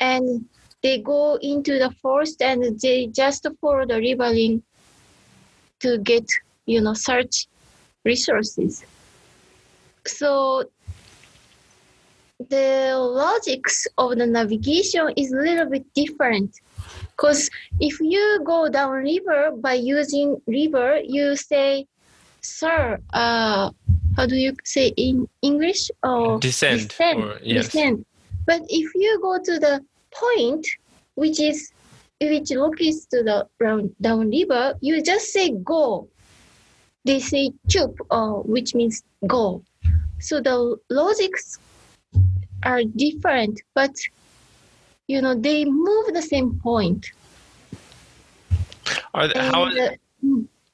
[0.00, 0.46] and
[0.82, 4.62] they go into the forest and they just follow the riverine
[5.80, 6.24] to get
[6.66, 7.46] you know search
[8.04, 8.84] resources
[10.06, 10.64] so
[12.52, 16.50] the logics of the navigation is a little bit different
[17.16, 17.48] because
[17.80, 21.86] if you go down river by using river you say
[22.42, 23.70] sir uh
[24.16, 27.72] how do you say in english or Descend, descend, or- yes.
[27.72, 28.04] descend.
[28.46, 29.74] But if you go to the
[30.12, 30.66] point,
[31.14, 31.72] which is
[32.20, 36.08] which looks to the round down river, you just say go.
[37.04, 39.62] They say chup, uh, which means go.
[40.20, 41.58] So the logics
[42.64, 43.94] are different, but
[45.08, 47.06] you know, they move the same point.
[49.14, 49.90] Are th- how And, uh,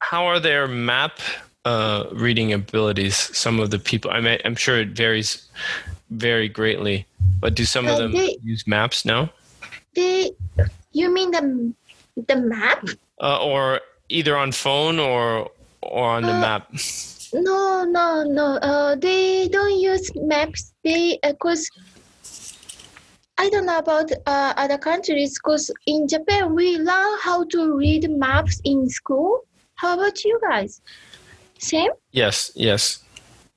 [0.01, 1.19] how are their map
[1.65, 3.17] uh, reading abilities?
[3.37, 5.49] Some of the people, I mean, I'm sure it varies
[6.11, 7.07] very greatly,
[7.41, 9.31] but do some of Uh, them they- use maps now,
[9.95, 10.31] they,
[10.93, 11.73] you mean the
[12.27, 12.85] the map?
[13.21, 15.51] uh, or either on phone or
[15.83, 16.73] or on the Uh, map?
[17.33, 18.57] No, no, no.
[18.57, 20.73] Uh, they don't use maps.
[20.83, 21.69] They because
[23.37, 25.39] I don't know about uh, other countries.
[25.39, 29.41] Because in Japan, we learn how to read maps in school.
[29.75, 30.81] How about you guys?
[31.59, 31.91] Same?
[32.13, 33.05] Yes, yes.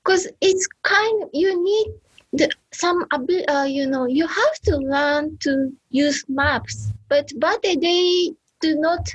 [0.04, 1.30] Because it's kind.
[1.34, 1.88] You need
[2.34, 6.92] the, some uh, You know, you have to learn to use maps.
[7.08, 9.10] But but they do not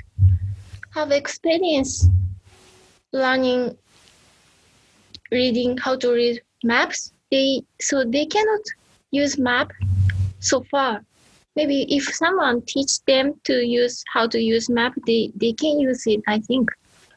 [0.93, 2.09] have experience
[3.13, 3.77] learning
[5.31, 8.61] reading how to read maps they so they cannot
[9.11, 9.71] use map
[10.39, 11.03] so far.
[11.55, 16.05] Maybe if someone teach them to use how to use map they they can use
[16.07, 16.69] it i think.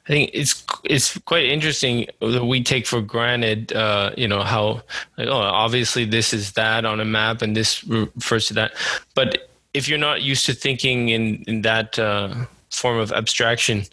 [0.06, 4.82] I think it's it's quite interesting that we take for granted, uh, you know, how
[5.18, 5.34] like oh,
[5.64, 8.72] obviously this is that on a map and this refers to that,
[9.14, 12.34] but if you're not used to thinking in in that uh,
[12.70, 13.84] form of abstraction,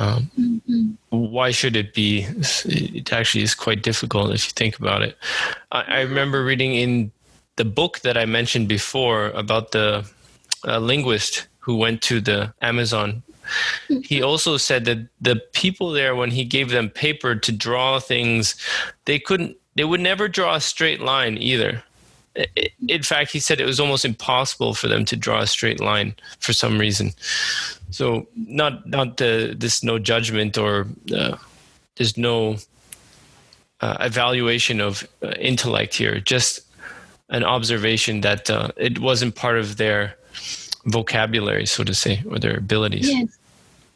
[0.00, 2.26] um, why should it be?
[2.64, 5.16] It actually is quite difficult if you think about it.
[5.72, 7.12] I, I remember reading in
[7.56, 10.08] the book that I mentioned before about the
[10.66, 13.22] uh, linguist who went to the Amazon
[14.02, 18.54] he also said that the people there when he gave them paper to draw things
[19.04, 21.82] they couldn't they would never draw a straight line either
[22.88, 26.14] in fact he said it was almost impossible for them to draw a straight line
[26.38, 27.12] for some reason.
[27.90, 31.36] So not not the this no judgment or uh,
[31.96, 32.56] there's no
[33.80, 36.60] uh, evaluation of uh, intellect here just
[37.30, 40.16] an observation that uh, it wasn't part of their
[40.86, 43.08] vocabulary so to say or their abilities.
[43.08, 43.38] Yes.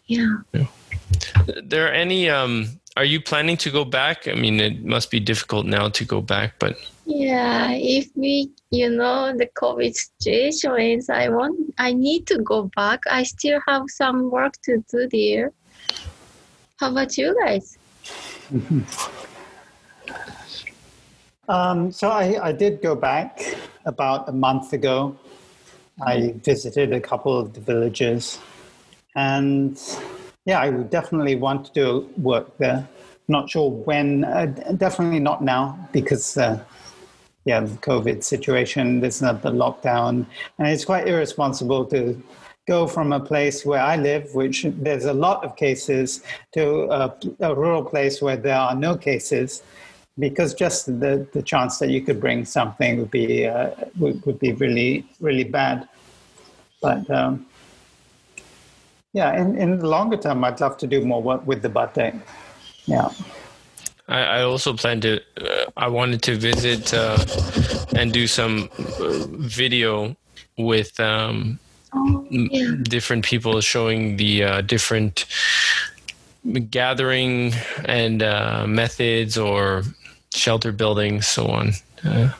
[0.07, 0.37] Yeah.
[1.63, 4.29] There any um are you planning to go back?
[4.29, 6.77] I mean it must be difficult now to go back but
[7.07, 12.71] yeah if we you know the covid situation is i want i need to go
[12.77, 15.53] back i still have some work to do there
[16.79, 17.79] how about you guys
[21.49, 25.17] Um, so I, I did go back about a month ago.
[26.05, 28.39] I visited a couple of the villages,
[29.15, 29.81] and
[30.45, 32.89] yeah, I would definitely want to do work there.
[33.29, 34.25] Not sure when.
[34.25, 34.47] Uh,
[34.77, 36.65] definitely not now because uh,
[37.45, 39.01] yeah, the COVID situation.
[39.01, 40.27] There's not the lockdown,
[40.59, 42.21] and it's quite irresponsible to
[42.67, 46.23] go from a place where I live, which there's a lot of cases,
[46.53, 49.63] to a, a rural place where there are no cases
[50.19, 54.39] because just the, the chance that you could bring something would be uh, would, would
[54.39, 55.89] be really really bad.
[56.81, 57.47] But um,
[59.13, 62.21] yeah, in, in the longer term, I'd love to do more work with the batek.
[62.87, 63.09] Yeah.
[64.09, 65.21] I, I also plan to.
[65.41, 67.19] Uh, I wanted to visit uh,
[67.97, 70.17] and do some uh, video
[70.59, 71.59] with um,
[72.83, 75.27] different people showing the uh, different
[76.71, 77.55] gathering
[77.87, 79.83] and uh, methods or
[80.35, 81.73] shelter building, so on.
[82.05, 82.31] Uh,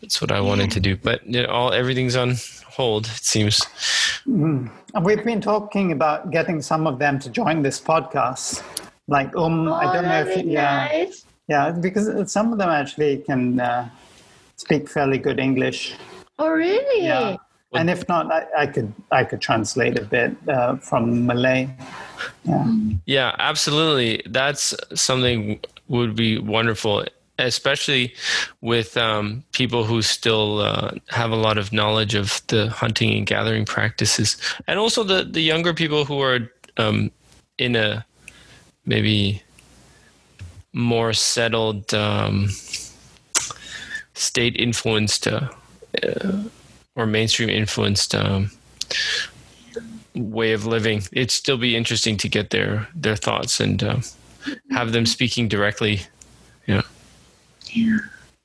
[0.00, 3.06] that's what I wanted to do, but know, all everything's on hold.
[3.06, 3.60] It seems.
[4.26, 4.70] And
[5.02, 8.62] we've been talking about getting some of them to join this podcast.
[9.08, 11.26] Like um, oh, I don't know if yeah, nice.
[11.48, 13.88] yeah, because some of them actually can uh,
[14.56, 15.94] speak fairly good English.
[16.38, 17.36] oh really Yeah.
[17.74, 21.70] And if not, I, I could I could translate a bit uh, from Malay.
[22.44, 22.66] Yeah.
[23.06, 24.22] Yeah, absolutely.
[24.26, 27.06] That's something would be wonderful,
[27.38, 28.14] especially
[28.60, 33.26] with um, people who still uh, have a lot of knowledge of the hunting and
[33.26, 34.36] gathering practices,
[34.66, 36.40] and also the the younger people who are
[36.76, 37.10] um,
[37.56, 38.04] in a
[38.84, 39.42] maybe
[40.72, 42.48] more settled um,
[44.14, 45.48] state influenced uh,
[46.02, 46.44] uh,
[46.96, 48.50] or mainstream influenced um,
[50.14, 51.02] way of living.
[51.12, 53.96] It'd still be interesting to get their their thoughts and uh,
[54.70, 56.00] have them speaking directly.
[56.66, 56.82] Yeah,
[57.70, 57.98] yeah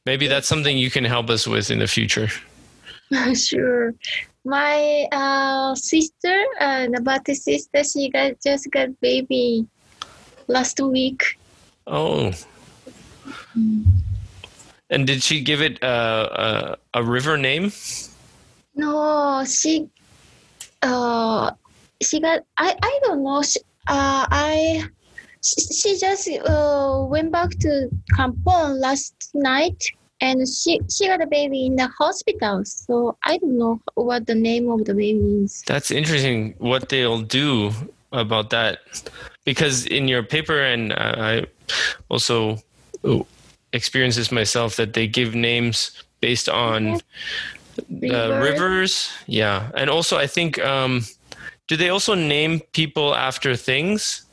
[0.07, 2.29] maybe that's something you can help us with in the future.
[3.35, 3.93] sure.
[4.45, 9.67] My uh, sister, uh, Nabate sister, she got just got baby
[10.47, 11.37] last week.
[11.85, 12.33] Oh.
[14.89, 17.71] And did she give it uh, a, a river name?
[18.75, 19.89] No, she,
[20.81, 21.51] uh,
[22.01, 22.43] she got.
[22.57, 23.41] I I don't know.
[23.41, 24.87] She, uh, I
[25.43, 29.83] she, she just uh, went back to Kampong last night
[30.21, 32.63] and she she got a baby in the hospital.
[32.65, 35.63] So I don't know what the name of the baby is.
[35.65, 36.55] That's interesting.
[36.57, 37.71] What they'll do
[38.11, 38.79] about that,
[39.47, 41.45] because in your paper, and I
[42.09, 42.59] also
[43.71, 46.99] experienced this myself, that they give names based on
[48.11, 49.09] uh, rivers.
[49.25, 51.05] Yeah, and also I think um,
[51.67, 54.25] do they also name people after things?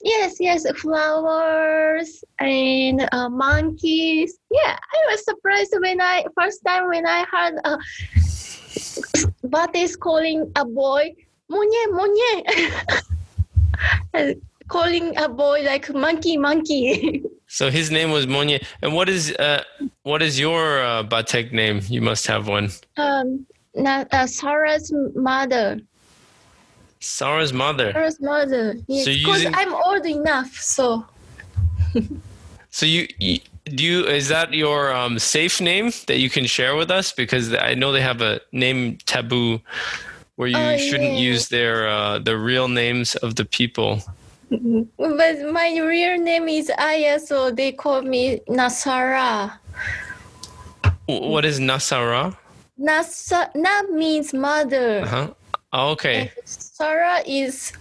[0.00, 4.38] Yes, yes, flowers and uh, monkeys.
[4.50, 7.76] Yeah, I was surprised when I first time when I heard uh,
[9.74, 11.12] is calling a boy
[11.50, 13.02] monye monye,
[14.68, 17.22] calling a boy like monkey monkey.
[17.46, 18.64] so his name was Monye.
[18.82, 19.62] And what is uh,
[20.02, 21.80] what is your uh, Batek name?
[21.88, 22.70] You must have one.
[22.96, 25.80] Um, not, uh, Sarah's mother.
[27.00, 27.92] Sarah's mother.
[27.92, 28.76] Sarah's mother.
[28.86, 30.54] Yes, because so I'm old enough.
[30.54, 31.04] So.
[32.70, 36.76] so you, you, do you is that your um, safe name that you can share
[36.76, 37.12] with us?
[37.12, 39.60] Because I know they have a name taboo
[40.36, 41.30] where you oh, shouldn't yeah.
[41.30, 44.00] use their uh, the real names of the people.
[44.50, 49.58] But my real name is Aya, so they call me Nasara.
[51.06, 52.36] What is Nasara?
[52.78, 55.02] Nasa Na means mother.
[55.02, 55.28] Uh-huh.
[55.92, 56.20] okay.
[56.20, 57.72] And Sarah is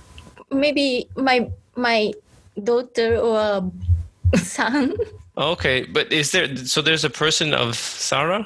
[0.52, 2.14] maybe my my
[2.64, 3.72] daughter or
[4.36, 4.95] son.
[5.38, 8.45] Okay, but is there so there's a person of Sarah?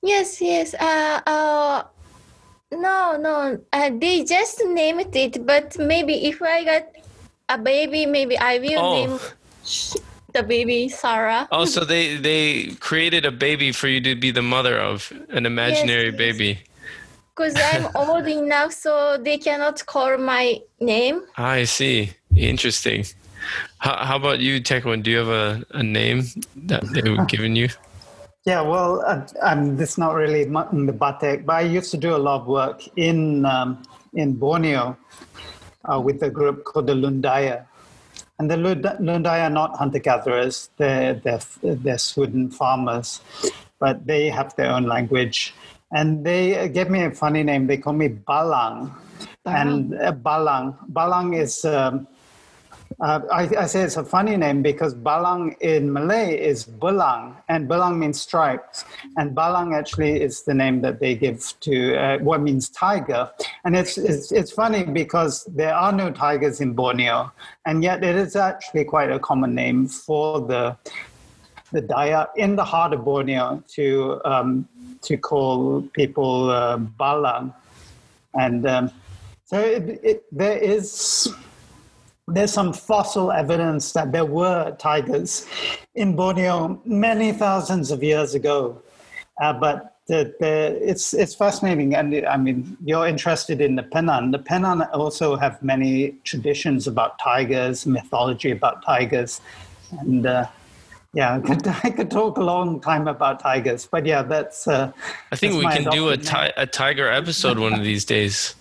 [0.00, 0.72] Yes, yes.
[0.74, 1.82] Uh, uh,
[2.72, 3.60] no, no.
[3.72, 6.86] Uh, they just named it, but maybe if I got
[7.48, 8.94] a baby, maybe I will oh.
[8.94, 9.18] name
[10.32, 11.48] the baby Sarah.
[11.52, 15.46] Oh, so they they created a baby for you to be the mother of an
[15.46, 16.58] imaginary yes, baby
[17.38, 21.22] because I'm old enough, so they cannot call my name.
[21.36, 22.10] I see.
[22.34, 23.04] Interesting.
[23.78, 25.02] How, how about you, Teckwyn?
[25.02, 26.24] Do you have a, a name
[26.56, 27.68] that they've given you?
[28.48, 31.98] Yeah, well, uh, um, this is not really in the Batek, but I used to
[31.98, 33.82] do a lot of work in um,
[34.14, 34.96] in Borneo
[35.84, 37.66] uh, with a group called the Lundaya.
[38.38, 43.20] And the Lundaya are not hunter gatherers, they're, they're, they're Swidden farmers,
[43.80, 45.52] but they have their own language
[45.92, 47.66] and they gave me a funny name.
[47.66, 48.94] They call me Balang,
[49.44, 50.74] and uh, Balang.
[50.90, 51.66] Balang is.
[51.66, 52.08] Um,
[53.00, 57.68] uh, I, I, say it's a funny name because Balang in Malay is Belang, and
[57.68, 58.84] Belang means stripes,
[59.16, 63.30] and Balang actually is the name that they give to uh, what means tiger.
[63.64, 67.30] And it's, it's it's funny because there are no tigers in Borneo,
[67.66, 70.76] and yet it is actually quite a common name for the
[71.72, 74.66] the Dayak in the heart of Borneo to um,
[75.02, 77.54] to call people uh, Balang.
[78.34, 78.90] And um,
[79.44, 81.32] so it, it, there is
[82.28, 85.46] there's some fossil evidence that there were tigers
[85.94, 88.82] in Borneo many thousands of years ago.
[89.40, 94.32] Uh, but the, the, it's it's fascinating, and I mean, you're interested in the Penan.
[94.32, 99.40] The Penan also have many traditions about tigers, mythology about tigers,
[100.00, 100.46] and uh,
[101.12, 104.66] yeah, I could, I could talk a long time about tigers, but yeah, that's.
[104.66, 104.92] Uh,
[105.30, 108.54] I think that's we can do a, ti- a tiger episode one of these days.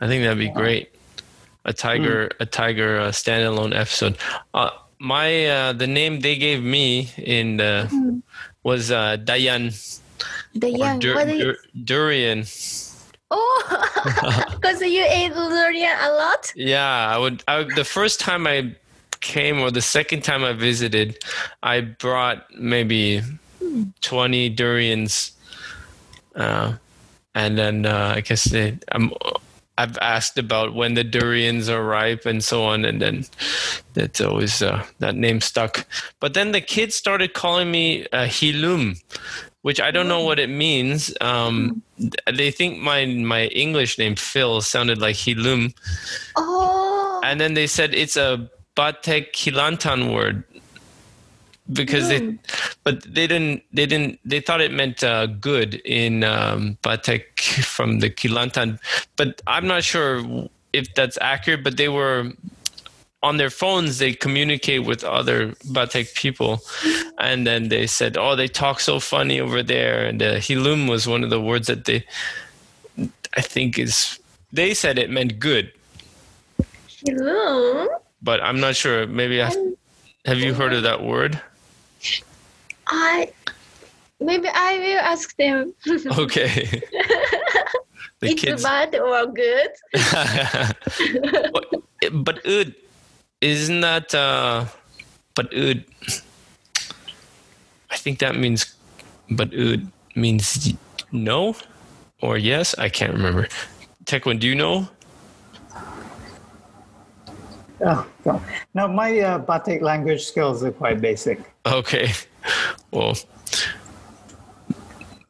[0.00, 0.52] I think that'd be yeah.
[0.52, 0.90] great.
[1.68, 2.40] A tiger, mm.
[2.40, 4.16] a tiger uh, standalone episode.
[4.54, 8.22] Uh, my uh, the name they gave me in the mm.
[8.62, 9.76] was uh, Dayan.
[10.56, 12.44] Dayan, dur- dur- durian.
[13.30, 16.52] Oh, because you ate durian a lot.
[16.56, 17.44] Yeah, I would.
[17.46, 18.74] I, the first time I
[19.20, 21.22] came or the second time I visited,
[21.62, 23.20] I brought maybe
[24.00, 25.32] 20 durians.
[26.34, 26.74] Uh,
[27.34, 29.12] and then uh, I guess they, I'm,
[29.78, 33.24] I've asked about when the durians are ripe and so on, and then
[33.94, 35.86] that's always uh, that name stuck.
[36.18, 39.00] But then the kids started calling me uh, Hilum,
[39.62, 41.14] which I don't know what it means.
[41.20, 41.80] Um,
[42.30, 45.72] they think my my English name Phil sounded like Hilum.
[46.34, 47.20] Oh.
[47.22, 50.42] And then they said it's a Batek Kelantan word
[51.72, 52.08] because mm.
[52.08, 52.36] they hmm.
[52.84, 58.00] but they didn't they didn't they thought it meant uh, good in um, Batek from
[58.00, 58.78] the Kelantan
[59.16, 62.32] but I'm not sure if that's accurate but they were
[63.22, 66.60] on their phones they communicate with other Batek people
[67.18, 71.06] and then they said oh they talk so funny over there and uh, hilum was
[71.06, 72.04] one of the words that they
[73.36, 74.18] I think is
[74.52, 75.72] they said it meant good
[76.88, 77.88] hilum
[78.22, 79.06] but I'm not sure.
[79.06, 79.50] Maybe I,
[80.24, 81.40] have you heard of that word?
[82.88, 83.32] I
[84.20, 85.74] maybe I will ask them.
[86.18, 86.82] okay.
[88.20, 88.62] the it's kids.
[88.62, 89.70] bad or good.
[91.52, 91.66] but,
[92.24, 92.74] but ud
[93.40, 94.64] isn't that uh
[95.34, 95.84] but ud
[97.90, 98.74] I think that means,
[99.30, 100.74] but ud means
[101.12, 101.56] no
[102.20, 102.74] or yes.
[102.78, 103.48] I can't remember.
[104.04, 104.88] Teckwyn, do you know?
[107.80, 108.42] Oh, no.
[108.74, 111.38] no, my uh, Batek language skills are quite basic.
[111.64, 112.10] Okay.
[112.90, 113.16] Well,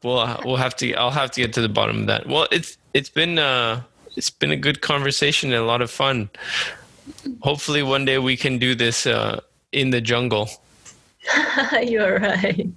[0.02, 0.94] we'll we'll have to.
[0.94, 2.26] I'll have to get to the bottom of that.
[2.26, 3.82] Well, it's it's been uh
[4.16, 6.30] it's been a good conversation and a lot of fun.
[7.40, 9.40] Hopefully, one day we can do this uh,
[9.72, 10.50] in the jungle.
[11.82, 12.68] You're right.